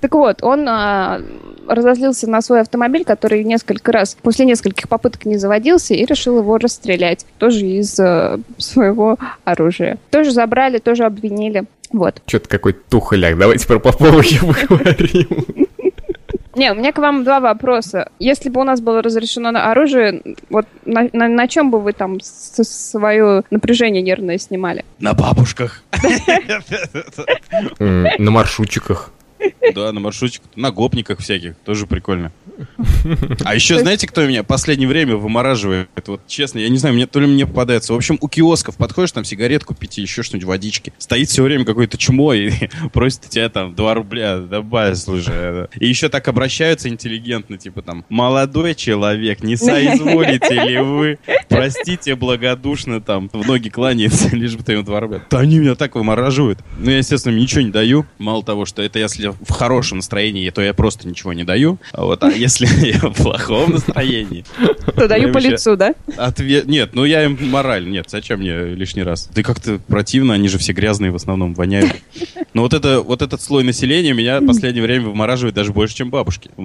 [0.00, 1.20] Так вот, он а,
[1.66, 6.56] разозлился на свой автомобиль, который несколько раз, после нескольких попыток не заводился, и решил его
[6.58, 7.26] расстрелять.
[7.38, 9.98] Тоже из э, своего оружия.
[10.10, 11.64] Тоже забрали, тоже обвинили.
[11.92, 12.22] Вот.
[12.26, 13.38] Что-то какой тухляк.
[13.38, 15.67] Давайте про Попова поговорим.
[16.58, 18.10] Не, у меня к вам два вопроса.
[18.18, 21.92] Если бы у нас было разрешено на оружие, вот на, на, на чем бы вы
[21.92, 24.84] там свое напряжение нервное снимали?
[24.98, 25.84] На бабушках.
[27.78, 29.12] На маршрутчиках.
[29.72, 32.32] Да, на маршрутчиках, на гопниках всяких, тоже прикольно.
[33.44, 35.88] А еще знаете, кто меня в последнее время вымораживает?
[36.06, 37.92] Вот честно, я не знаю, мне то ли мне попадается.
[37.92, 40.92] В общем, у киосков подходишь, там сигаретку пить и еще что-нибудь, водички.
[40.98, 42.52] Стоит все время какой-то чмо и
[42.92, 45.66] просит тебя там 2 рубля добавить, слушай.
[45.78, 51.18] И еще так обращаются интеллигентно, типа там, молодой человек, не соизволите ли вы?
[51.48, 55.22] Простите благодушно там, в ноги кланяется, лишь бы ты ему 2 рубля.
[55.30, 56.58] Да они меня так вымораживают.
[56.78, 58.06] Ну, я, естественно, ничего не даю.
[58.18, 61.78] Мало того, что это если в хорошем настроении, то я просто ничего не даю.
[61.92, 64.44] А вот, а если я в плохом настроении...
[64.96, 65.94] То даю по лицу, да?
[66.16, 66.66] Ответ...
[66.66, 67.88] Нет, ну я им мораль.
[67.88, 69.28] Нет, зачем мне лишний раз?
[69.34, 71.92] Да как-то противно, они же все грязные в основном, воняют.
[72.54, 76.10] Но вот, это, вот этот слой населения меня в последнее время вымораживает даже больше, чем
[76.10, 76.50] бабушки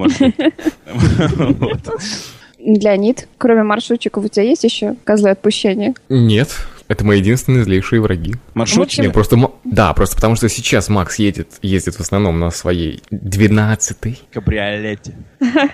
[2.66, 5.94] Леонид, кроме маршрутчиков, у тебя есть еще козлы отпущения?
[6.08, 6.56] Нет,
[6.94, 8.36] это мои единственные злейшие враги.
[8.54, 9.02] Маршрутчики?
[9.02, 9.38] Нет, просто...
[9.64, 14.22] Да, просто потому что сейчас Макс едет, ездит в основном на своей 12-й.
[14.32, 15.16] Кабриолете.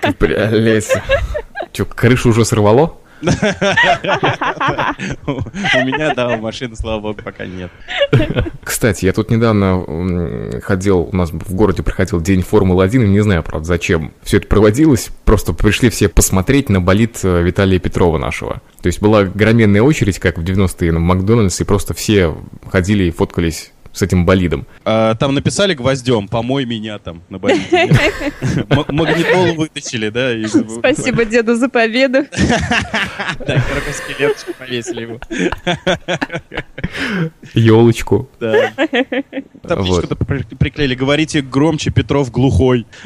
[0.02, 1.04] Кабриолете.
[1.72, 2.98] Че, крышу уже сорвало?
[3.22, 3.28] У
[5.86, 7.72] меня, да, машины, слава богу, пока нет.
[8.64, 13.44] Кстати, я тут недавно ходил, у нас в городе проходил день Формулы-1, и не знаю,
[13.44, 15.10] правда, зачем все это проводилось.
[15.26, 18.62] Просто пришли все посмотреть на болит э, Виталия Петрова нашего.
[18.82, 22.36] То есть была громенная очередь, как в 90-е на Макдональдс, и просто все
[22.72, 24.66] ходили и фоткались с этим болидом.
[24.86, 27.66] А, там написали гвоздем, помой меня там на болиде.
[28.70, 30.32] Магнитолу вытащили, да?
[30.48, 32.20] Спасибо деду за победу.
[33.46, 35.20] Да, скелеточку повесили его.
[37.54, 38.30] Елочку.
[38.40, 38.74] Да.
[39.68, 40.16] Табличку
[40.58, 40.96] приклеили.
[40.96, 42.86] Говорите громче, Петров глухой.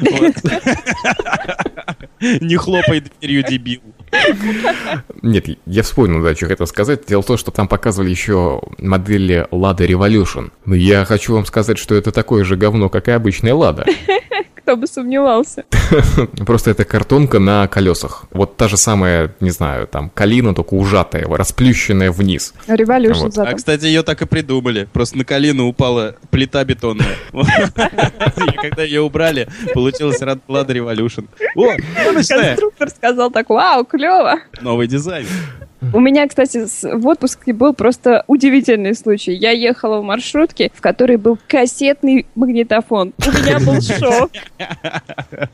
[2.20, 3.80] Не хлопай дверью, дебил.
[5.22, 7.06] Нет, я вспомнил, да, что хотел сказать.
[7.06, 10.50] Дело в том, что там показывали еще модели Lada Revolution.
[10.64, 13.86] Но я хочу вам сказать, что это такое же говно, как и обычная Lada.
[14.64, 15.64] Кто бы сомневался.
[16.46, 18.24] Просто это картонка на колесах.
[18.30, 22.54] Вот та же самая, не знаю, там, калина, только ужатая, расплющенная вниз.
[22.66, 23.38] Революшн вот.
[23.38, 24.88] А, кстати, ее так и придумали.
[24.90, 27.14] Просто на калину упала плита бетонная.
[28.62, 31.28] Когда ее убрали, получилась Lada Revolution.
[31.56, 31.74] О,
[32.14, 34.40] Конструктор сказал так, вау, клево.
[34.62, 35.26] Новый дизайн.
[35.92, 39.32] У меня, кстати, в отпуске был просто удивительный случай.
[39.32, 43.12] Я ехала в маршрутке, в которой был кассетный магнитофон.
[43.18, 44.30] У меня был шок.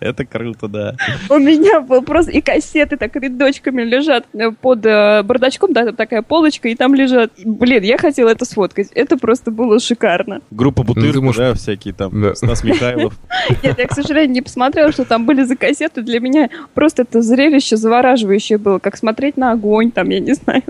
[0.00, 0.96] Это круто, да.
[1.28, 2.32] У меня был просто...
[2.32, 4.26] И кассеты так рядочками лежат
[4.60, 7.32] под э, бардачком, да, там такая полочка, и там лежат...
[7.44, 8.88] Блин, я хотела это сфоткать.
[8.94, 10.40] Это просто было шикарно.
[10.50, 12.34] Группа Бутырка, ну, да, всякие там, да.
[12.34, 13.18] Стас Михайлов.
[13.62, 16.02] Нет, я, к сожалению, не посмотрела, что там были за кассеты.
[16.02, 20.62] Для меня просто это зрелище завораживающее было, как смотреть на огонь, там, я не знаю.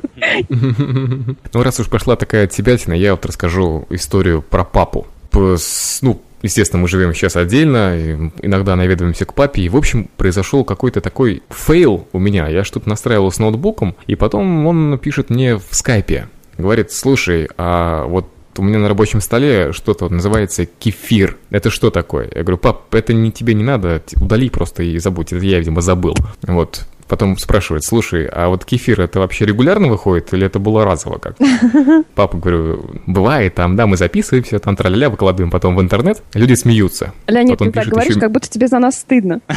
[1.53, 5.07] Ну, раз уж пошла такая отсебятина, я вот расскажу историю про папу.
[5.33, 11.03] Ну, Естественно, мы живем сейчас отдельно, иногда наведываемся к папе, и, в общем, произошел какой-то
[11.03, 12.49] такой fail у меня.
[12.49, 16.29] Я что-то настраивал с ноутбуком, и потом он пишет мне в скайпе.
[16.57, 21.37] Говорит, слушай, а вот у меня на рабочем столе что-то называется кефир.
[21.51, 22.31] Это что такое?
[22.35, 25.33] Я говорю, пап, это не тебе не надо, удали просто и забудь.
[25.33, 26.17] Это я, видимо, забыл.
[26.43, 31.19] Вот потом спрашивает, слушай, а вот кефир это вообще регулярно выходит или это было разово
[31.19, 31.37] как?
[32.15, 37.13] Папа, говорю, бывает, там, да, мы записываемся, там траля выкладываем потом в интернет, люди смеются.
[37.27, 38.21] Леонид, потом ты так говоришь, еще...
[38.21, 39.41] как будто тебе за нас стыдно.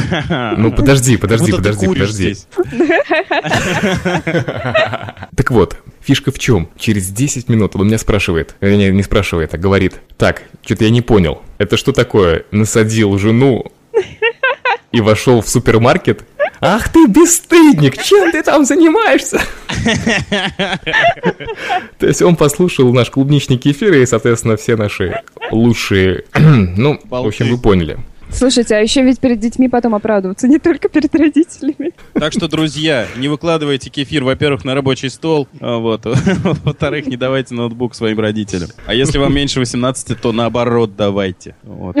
[0.56, 2.36] Ну, подожди, подожди, подожди, подожди.
[5.36, 6.68] Так вот, Фишка в чем?
[6.76, 11.02] Через 10 минут он меня спрашивает, не, не спрашивает, а говорит, так, что-то я не
[11.02, 12.44] понял, это что такое?
[12.50, 13.70] Насадил жену
[14.94, 16.24] и вошел в супермаркет
[16.66, 19.38] Ах ты бесстыдник, чем ты там занимаешься?
[21.98, 26.24] То есть он послушал наш клубничный кефир и, соответственно, все наши лучшие...
[26.34, 27.98] Ну, в общем, вы поняли.
[28.34, 31.92] Слушайте, а еще ведь перед детьми потом оправдываться, не только перед родителями.
[32.14, 36.02] Так что, друзья, не выкладывайте кефир, во-первых, на рабочий стол, а вот,
[36.64, 38.68] во-вторых, не давайте ноутбук своим родителям.
[38.86, 41.54] А если вам меньше 18, то наоборот давайте.
[41.62, 41.96] Вот.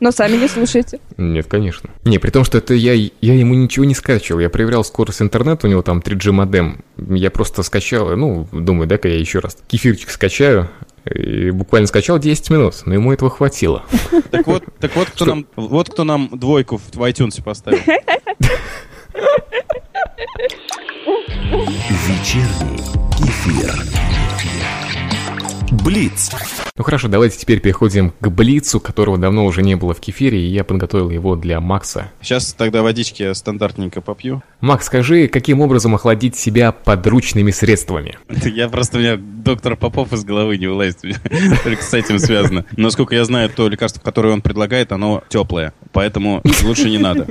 [0.00, 1.00] Но сами не слушайте.
[1.16, 1.88] Нет, конечно.
[2.04, 4.40] Не, при том, что это я, я ему ничего не скачивал.
[4.40, 6.84] Я проверял скорость интернета, у него там 3G модем.
[6.96, 10.68] Я просто скачал, ну, думаю, дай-ка я еще раз кефирчик скачаю,
[11.04, 13.84] и буквально скачал 10 минут, но ему этого хватило.
[14.30, 17.80] Так вот, так вот кто нам, вот кто нам двойку в iTunes поставил.
[21.52, 22.78] Вечерний
[23.16, 23.74] кефир.
[25.84, 26.30] Блиц.
[26.76, 30.46] Ну хорошо, давайте теперь переходим к Блицу, которого давно уже не было в кефире, и
[30.46, 32.12] я подготовил его для Макса.
[32.20, 34.42] Сейчас тогда водички стандартненько попью.
[34.60, 38.16] Макс, скажи, каким образом охладить себя подручными средствами?
[38.44, 41.00] Я просто, у меня доктор Попов из головы не вылазит,
[41.64, 42.64] только с этим связано.
[42.76, 47.26] Насколько я знаю, то лекарство, которое он предлагает, оно теплое, поэтому лучше не надо.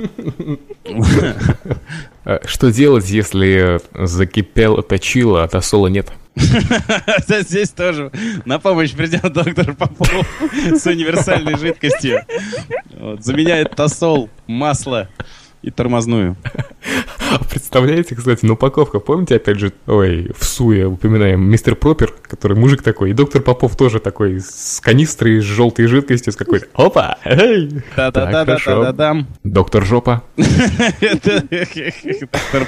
[2.44, 6.12] Что делать, если закипел точило, а тосола нет?
[7.28, 8.10] Здесь тоже
[8.44, 10.26] на помощь придет доктор Попов
[10.72, 12.20] с универсальной жидкостью.
[12.98, 15.08] Вот, заменяет тосол, масло
[15.62, 16.36] и тормозную.
[17.50, 22.82] Представляете, кстати, на упаковках, помните, опять же, ой, в Суе упоминаем мистер Пропер, который мужик
[22.82, 27.82] такой, и доктор Попов тоже такой, с канистрой, с желтой жидкостью, с какой-то, опа, эй!
[27.96, 29.26] Да-да-да-да-да-да.
[29.44, 30.22] Доктор Жопа.
[30.36, 31.42] Доктор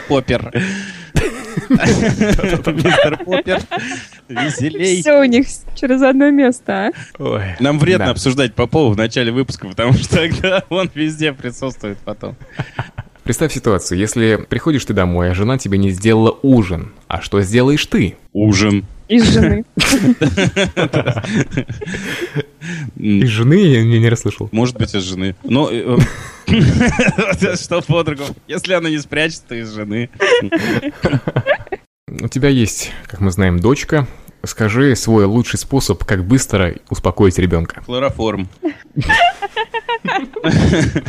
[0.08, 0.52] Попер.
[1.70, 3.60] Мистер Поппер,
[4.28, 5.00] веселей.
[5.00, 7.54] Все у них через одно место, а?
[7.60, 12.36] Нам вредно обсуждать Попова в начале выпуска, потому что тогда он везде присутствует потом.
[13.24, 17.86] Представь ситуацию, если приходишь ты домой, а жена тебе не сделала ужин, а что сделаешь
[17.86, 18.16] ты?
[18.34, 18.84] Ужин.
[19.08, 19.64] Из жены.
[22.96, 24.50] Из жены я не расслышал.
[24.52, 25.34] Может быть, из жены.
[25.42, 25.96] Но э,
[27.56, 28.34] что по-другому?
[28.46, 30.10] Если она не спрячется, то из жены.
[32.08, 34.06] У тебя есть, как мы знаем, дочка.
[34.42, 37.82] Скажи свой лучший способ, как быстро успокоить ребенка.
[37.84, 38.48] Хлороформ.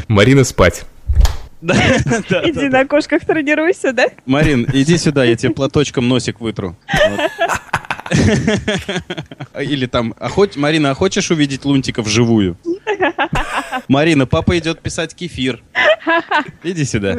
[0.07, 0.85] Марина спать.
[2.45, 4.07] Иди на кошках тренируйся, да?
[4.25, 6.77] Марин, иди сюда, я тебе платочком носик вытру.
[9.59, 12.57] Или там, а хоть, Марина, а хочешь увидеть Лунтика вживую?
[13.87, 15.63] Марина, папа идет писать кефир.
[16.63, 17.17] Иди сюда.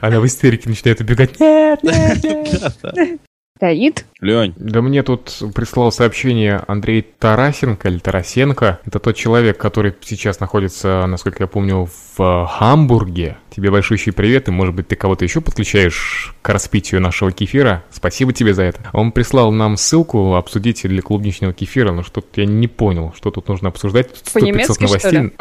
[0.00, 1.40] Она в истерике начинает убегать.
[1.40, 2.22] Нет, нет,
[2.94, 3.20] нет.
[3.56, 4.04] Стоит.
[4.20, 4.52] Лень.
[4.56, 8.80] Да мне тут прислал сообщение Андрей Тарасенко или Тарасенко.
[8.84, 13.38] Это тот человек, который сейчас находится, насколько я помню, в Хамбурге.
[13.48, 17.82] Тебе большущий привет, и может быть ты кого-то еще подключаешь к распитию нашего кефира.
[17.90, 18.80] Спасибо тебе за это.
[18.92, 23.48] Он прислал нам ссылку обсудить для клубничного кефира, но что-то я не понял, что тут
[23.48, 24.08] нужно обсуждать.
[24.34, 25.32] По-немецки, что ли?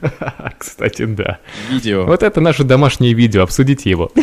[0.58, 1.38] Кстати, да.
[1.70, 2.04] Видео.
[2.04, 4.10] Вот это наше домашнее видео, обсудите его.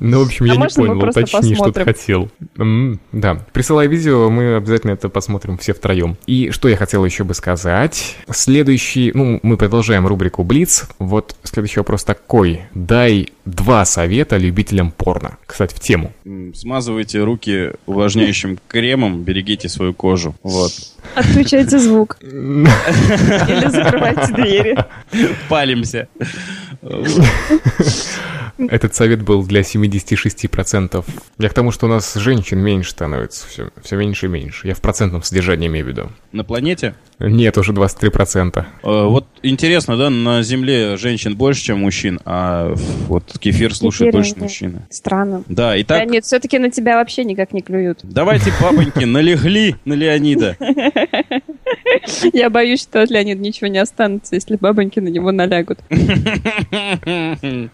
[0.00, 2.30] Ну, в общем, я А не понял, уточни, что ты хотел.
[3.12, 6.16] Да, присылай видео, мы обязательно это посмотрим все втроем.
[6.26, 8.16] И что я хотел еще бы сказать.
[8.30, 10.88] Следующий, ну, мы продолжаем рубрику Блиц.
[10.98, 12.62] Вот следующий вопрос такой.
[12.74, 15.38] Дай два совета любителям порно.
[15.46, 16.12] Кстати, в тему.
[16.54, 20.34] Смазывайте руки увлажняющим кремом, берегите свою кожу.
[20.42, 20.72] Вот.
[21.14, 22.16] Отключайте звук.
[22.22, 24.76] Или закрывайте двери.
[25.48, 26.08] Палимся.
[28.58, 31.04] Этот совет был для 76%.
[31.38, 33.46] Я к тому, что у нас женщин меньше становится.
[33.46, 34.66] Все, все меньше и меньше.
[34.66, 36.10] Я в процентном содержании имею в виду.
[36.32, 36.94] На планете?
[37.20, 38.58] Нет, уже 23%.
[38.58, 42.74] Э, Вот интересно, да, на Земле женщин больше, чем мужчин, а
[43.06, 44.42] вот кефир слушает больше да.
[44.42, 44.82] мужчины.
[44.90, 45.44] Странно.
[45.48, 48.00] Да, Да итак, нет, все-таки на тебя вообще никак не клюют.
[48.02, 50.56] давайте, папоньки, налегли на Леонида.
[52.32, 55.78] Я боюсь, что от Леонида ничего не останется, если бабоньки на него налягут.
[55.90, 57.68] Ну,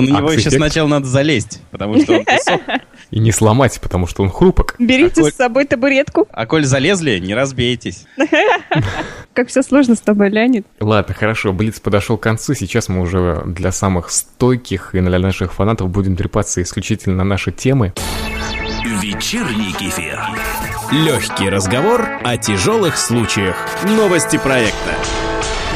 [0.00, 2.24] на него еще сначала надо залезть, потому что он.
[3.10, 4.74] И не сломать, потому что он хрупок.
[4.78, 6.26] Берите Какой- с собой табуретку.
[6.32, 8.04] А коль залезли, не разбейтесь.
[9.32, 10.66] Как все сложно с тобой, Леонид.
[10.80, 12.54] Ладно, хорошо, Блиц подошел к концу.
[12.54, 17.52] Сейчас мы уже для самых стойких и для наших фанатов будем трепаться исключительно на наши
[17.52, 17.92] темы.
[19.00, 20.18] Вечерний кефир.
[20.92, 23.56] Легкий разговор о тяжелых случаях.
[23.84, 24.94] Новости проекта.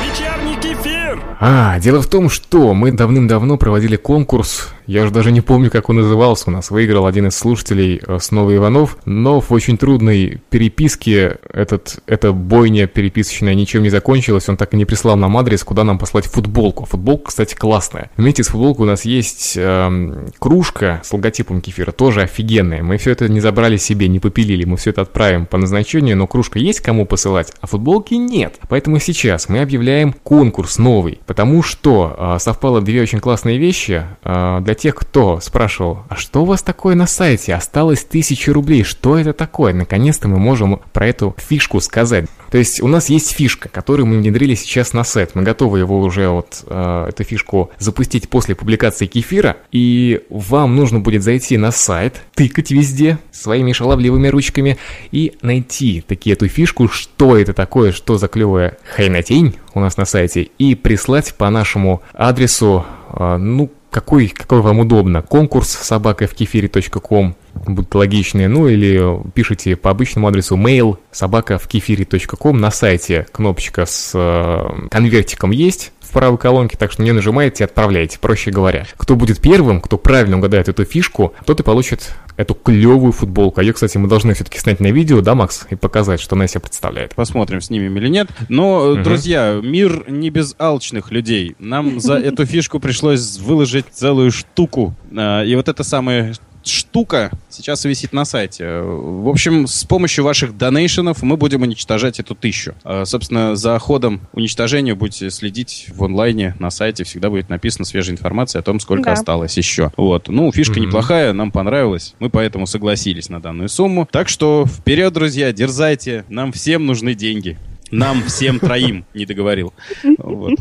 [0.04, 1.20] Вечерний кефир.
[1.40, 4.68] А, дело в том, что мы давным-давно проводили конкурс.
[4.90, 6.46] Я уже даже не помню, как он назывался.
[6.48, 8.96] У нас выиграл один из слушателей э, снова Иванов.
[9.04, 14.48] Но в очень трудной переписке этот, эта бойня переписочная ничем не закончилась.
[14.48, 16.86] Он так и не прислал нам адрес, куда нам послать футболку.
[16.86, 18.10] Футболка, кстати, классная.
[18.16, 22.82] Вместе с футболкой у нас есть эм, кружка с логотипом кефира, тоже офигенная.
[22.82, 24.64] Мы все это не забрали себе, не попилили.
[24.64, 28.58] Мы все это отправим по назначению, но кружка есть кому посылать, а футболки нет.
[28.68, 31.20] Поэтому сейчас мы объявляем конкурс новый.
[31.26, 34.04] Потому что э, совпало две очень классные вещи.
[34.24, 37.54] Э, для тех, кто спрашивал, а что у вас такое на сайте?
[37.54, 38.82] Осталось тысяча рублей.
[38.82, 39.74] Что это такое?
[39.74, 42.26] Наконец-то мы можем про эту фишку сказать.
[42.50, 45.32] То есть у нас есть фишка, которую мы внедрили сейчас на сайт.
[45.34, 49.58] Мы готовы его уже вот э, эту фишку запустить после публикации кефира.
[49.70, 54.78] И вам нужно будет зайти на сайт, тыкать везде своими шаловливыми ручками
[55.12, 60.06] и найти таки эту фишку, что это такое, что за клевая хренотень у нас на
[60.06, 65.22] сайте, и прислать по нашему адресу, э, ну, какой, какой вам удобно.
[65.22, 67.36] Конкурс собакой в кефире.ком
[67.66, 73.86] будут логичные, ну или пишите по обычному адресу mail собака в кефире.ком на сайте кнопочка
[73.86, 78.86] с э, конвертиком есть в правой колонке, так что не нажимаете и отправляете, проще говоря.
[78.96, 83.60] Кто будет первым, кто правильно угадает эту фишку, тот и получит эту клевую футболку.
[83.60, 86.46] А ее, кстати, мы должны все-таки снять на видео, да, Макс, и показать, что она
[86.46, 87.14] из себя представляет.
[87.14, 88.28] Посмотрим, снимем или нет.
[88.48, 91.54] Но, э, друзья, мир не без алчных людей.
[91.58, 94.94] Нам за эту фишку пришлось выложить целую штуку.
[95.16, 98.80] А, И вот эта самая штука сейчас висит на сайте.
[98.82, 102.74] В общем, с помощью ваших донейшенов мы будем уничтожать эту тысячу.
[102.84, 107.04] А, Собственно, за ходом уничтожения будете следить в онлайне на сайте.
[107.04, 109.12] Всегда будет написана свежая информация о том, сколько Да.
[109.12, 109.90] осталось еще.
[109.96, 110.28] Вот.
[110.28, 112.14] Ну, фишка неплохая, нам понравилась.
[112.18, 114.06] Мы поэтому согласились на данную сумму.
[114.10, 116.24] Так что вперед, друзья, дерзайте.
[116.28, 117.56] Нам всем нужны деньги.
[117.90, 119.72] Нам всем троим, не договорил.
[120.18, 120.52] Вот.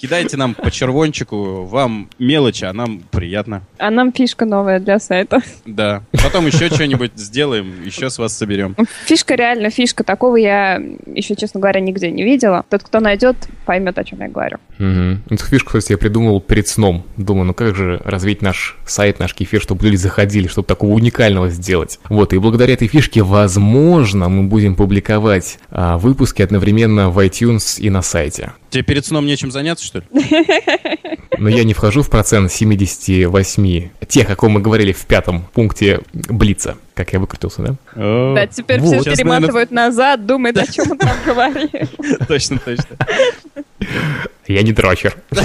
[0.00, 3.64] Кидайте нам по червончику, вам мелочи, а нам приятно.
[3.76, 5.42] А нам фишка новая для сайта.
[5.66, 6.02] Да.
[6.12, 8.74] Потом еще что-нибудь сделаем, еще с вас соберем.
[9.04, 10.02] Фишка реально фишка.
[10.02, 12.64] Такого я еще, честно говоря, нигде не видела.
[12.70, 13.36] Тот, кто найдет,
[13.66, 14.56] поймет, о чем я говорю.
[14.78, 15.34] Угу.
[15.34, 17.04] Эту фишку, кстати, я придумал перед сном.
[17.18, 21.50] Думаю, ну как же развить наш сайт, наш кефир, чтобы люди заходили, чтобы такого уникального
[21.50, 22.00] сделать.
[22.08, 27.90] Вот, и благодаря этой фишке, возможно, мы будем публиковать а, выпуски одновременно в iTunes и
[27.90, 28.52] на сайте.
[28.70, 30.04] Тебе перед сном нечем заняться, что ли?
[31.38, 36.00] Но я не вхожу в процент 78 тех, о ком мы говорили в пятом пункте
[36.12, 36.76] Блица.
[37.00, 38.34] Как я выкрутился, да?
[38.34, 41.88] Да, теперь все перематывают назад, думают, о чем он там говорил.
[42.28, 42.96] Точно, точно.
[44.46, 45.16] Я не дрочер.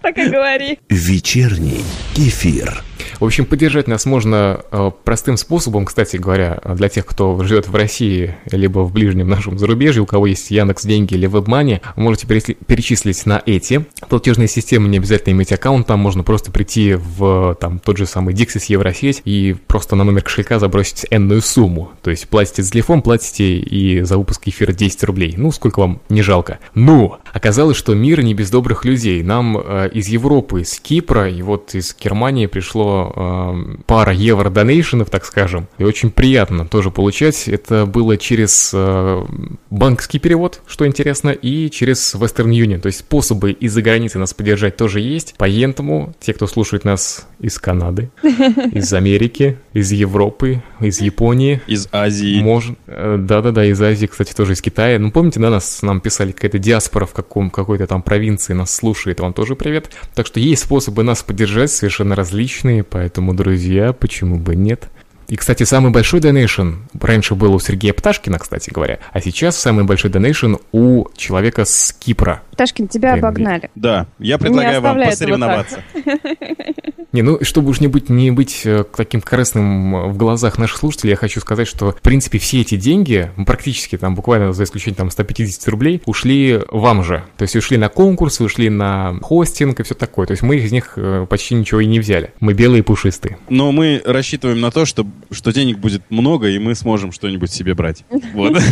[0.00, 0.78] Так и говори.
[0.88, 1.82] Вечерний
[2.14, 2.82] кефир.
[3.20, 7.74] В общем, поддержать нас можно э, простым способом, кстати говоря, для тех, кто живет в
[7.74, 13.26] России, либо в ближнем нашем зарубежье, у кого есть Яндекс деньги или WebMoney, можете перечислить
[13.26, 17.98] на эти платежные системы, не обязательно иметь аккаунт, там можно просто прийти в там, тот
[17.98, 21.92] же самый Dixis Евросеть и просто на номер кошелька забросить энную сумму.
[22.02, 25.34] То есть платите за телефон, платите и за выпуск эфира 10 рублей.
[25.36, 26.58] Ну, сколько вам не жалко.
[26.74, 29.22] Ну, оказалось, что мир не без добрых людей.
[29.22, 35.10] Нам э, из Европы, из Кипра и вот из Германии пришло э, пара евро донейшенов,
[35.10, 37.48] так скажем, и очень приятно тоже получать.
[37.48, 39.24] Это было через э,
[39.70, 42.80] банковский перевод, что интересно, и через Western Union.
[42.80, 45.34] То есть способы из-за границы нас поддержать тоже есть.
[45.38, 49.29] Поэтому те, кто слушает нас из Канады, из Америки,
[49.72, 51.60] из Европы, из Японии.
[51.66, 52.40] Из Азии.
[52.42, 54.98] Можно, э, да-да-да, из Азии, кстати, тоже из Китая.
[54.98, 59.20] Ну, помните, да, нас, нам писали какая-то диаспора в каком, какой-то там провинции нас слушает,
[59.20, 59.90] вам тоже привет.
[60.14, 64.88] Так что есть способы нас поддержать совершенно различные, Поэтому, друзья, почему бы нет?
[65.28, 69.84] И, кстати, самый большой донейшн раньше был у Сергея Пташкина, кстати говоря, а сейчас самый
[69.84, 72.42] большой донейшн у человека с Кипра.
[72.60, 73.70] Пташкин, тебя обогнали.
[73.74, 75.82] Да, я предлагаю вам посоревноваться.
[77.12, 81.10] Не, ну, чтобы уж не быть, не быть э, таким корыстным в глазах наших слушателей,
[81.10, 85.10] я хочу сказать, что, в принципе, все эти деньги, практически там буквально за исключением там
[85.10, 87.24] 150 рублей, ушли вам же.
[87.36, 90.28] То есть ушли на конкурсы, ушли на хостинг и все такое.
[90.28, 92.32] То есть мы из них э, почти ничего и не взяли.
[92.38, 93.38] Мы белые и пушистые.
[93.48, 97.74] Но мы рассчитываем на то, что, что денег будет много, и мы сможем что-нибудь себе
[97.74, 98.04] брать.
[98.34, 98.52] Вот.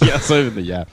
[0.00, 0.86] Я особенно я.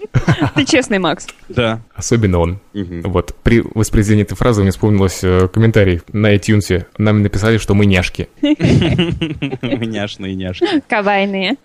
[0.55, 1.27] Ты честный, Макс.
[1.49, 1.81] Да.
[2.05, 2.59] Особенно он.
[2.73, 3.35] Вот.
[3.43, 7.85] При воспроизведении этой фразы мне вспомнилось э, комментарий на iTunes iTunes нам написали, что мы
[7.85, 8.29] няшки.
[8.41, 10.81] Мы няшные няшки.
[10.87, 11.55] Кавайные.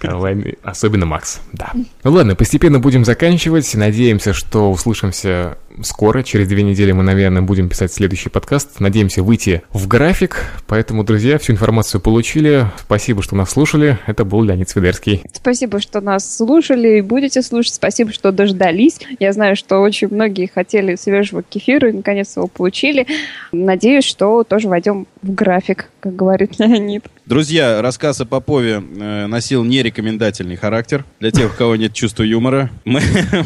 [0.00, 0.56] Кавайные.
[0.62, 1.72] Особенно Макс, да.
[2.04, 3.74] Ну ладно, постепенно будем заканчивать.
[3.74, 8.80] Надеемся, что услышимся скоро, через две недели мы, наверное, будем писать следующий подкаст.
[8.80, 10.44] Надеемся выйти в график.
[10.66, 12.66] Поэтому, друзья, всю информацию получили.
[12.78, 13.98] Спасибо, что нас слушали.
[14.06, 15.22] Это был Леонид Свидерский.
[15.32, 17.74] Спасибо, что нас слушали и будете слушать.
[17.74, 19.00] Спасибо, что дождались.
[19.18, 23.06] Я знаю, что очень многие хотели свежего кефира и наконец его получили.
[23.52, 27.04] Надеюсь, что тоже войдем в график, как говорит Леонид.
[27.26, 31.04] Друзья, рассказ о Попове э, носил нерекомендательный характер.
[31.20, 33.00] Для тех, у кого нет чувства юмора, мы,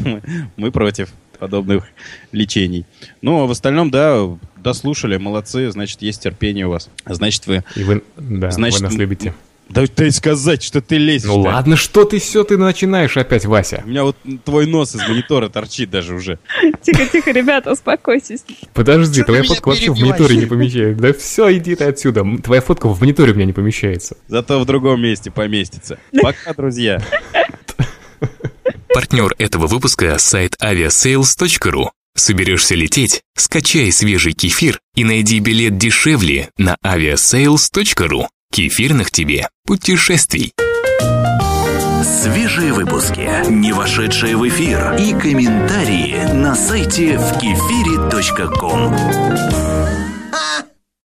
[0.57, 1.09] мы против
[1.41, 1.85] подобных
[2.31, 2.87] лечений.
[3.23, 6.89] Ну, а в остальном, да, дослушали, молодцы, значит, есть терпение у вас.
[7.07, 7.65] Значит, вы...
[7.75, 9.35] И вы, да, значит, вы нас любите.
[9.71, 11.29] Да ты сказать, что ты лезешь.
[11.29, 13.83] Ну ладно, что ты все, ты начинаешь опять, Вася.
[13.85, 16.41] У меня вот твой нос из монитора торчит даже уже.
[16.83, 18.45] Тихо-тихо, ребята, успокойтесь.
[18.75, 21.01] Подожди, твоя фотка вообще в мониторе не помещается.
[21.01, 22.27] Да все, иди ты отсюда.
[22.43, 24.17] Твоя фотка в мониторе у меня не помещается.
[24.27, 25.99] Зато в другом месте поместится.
[26.21, 27.01] Пока, друзья.
[28.93, 31.91] Партнер этого выпуска– сайт aviasales.ru.
[32.17, 33.23] Соберешься лететь?
[33.37, 38.27] Скачай свежий кефир и найди билет дешевле на aviasales.ru.
[38.53, 40.53] Кефирных тебе путешествий.
[42.03, 48.93] Свежие выпуски, не вошедшие в эфир и комментарии на сайте в кефире.ком.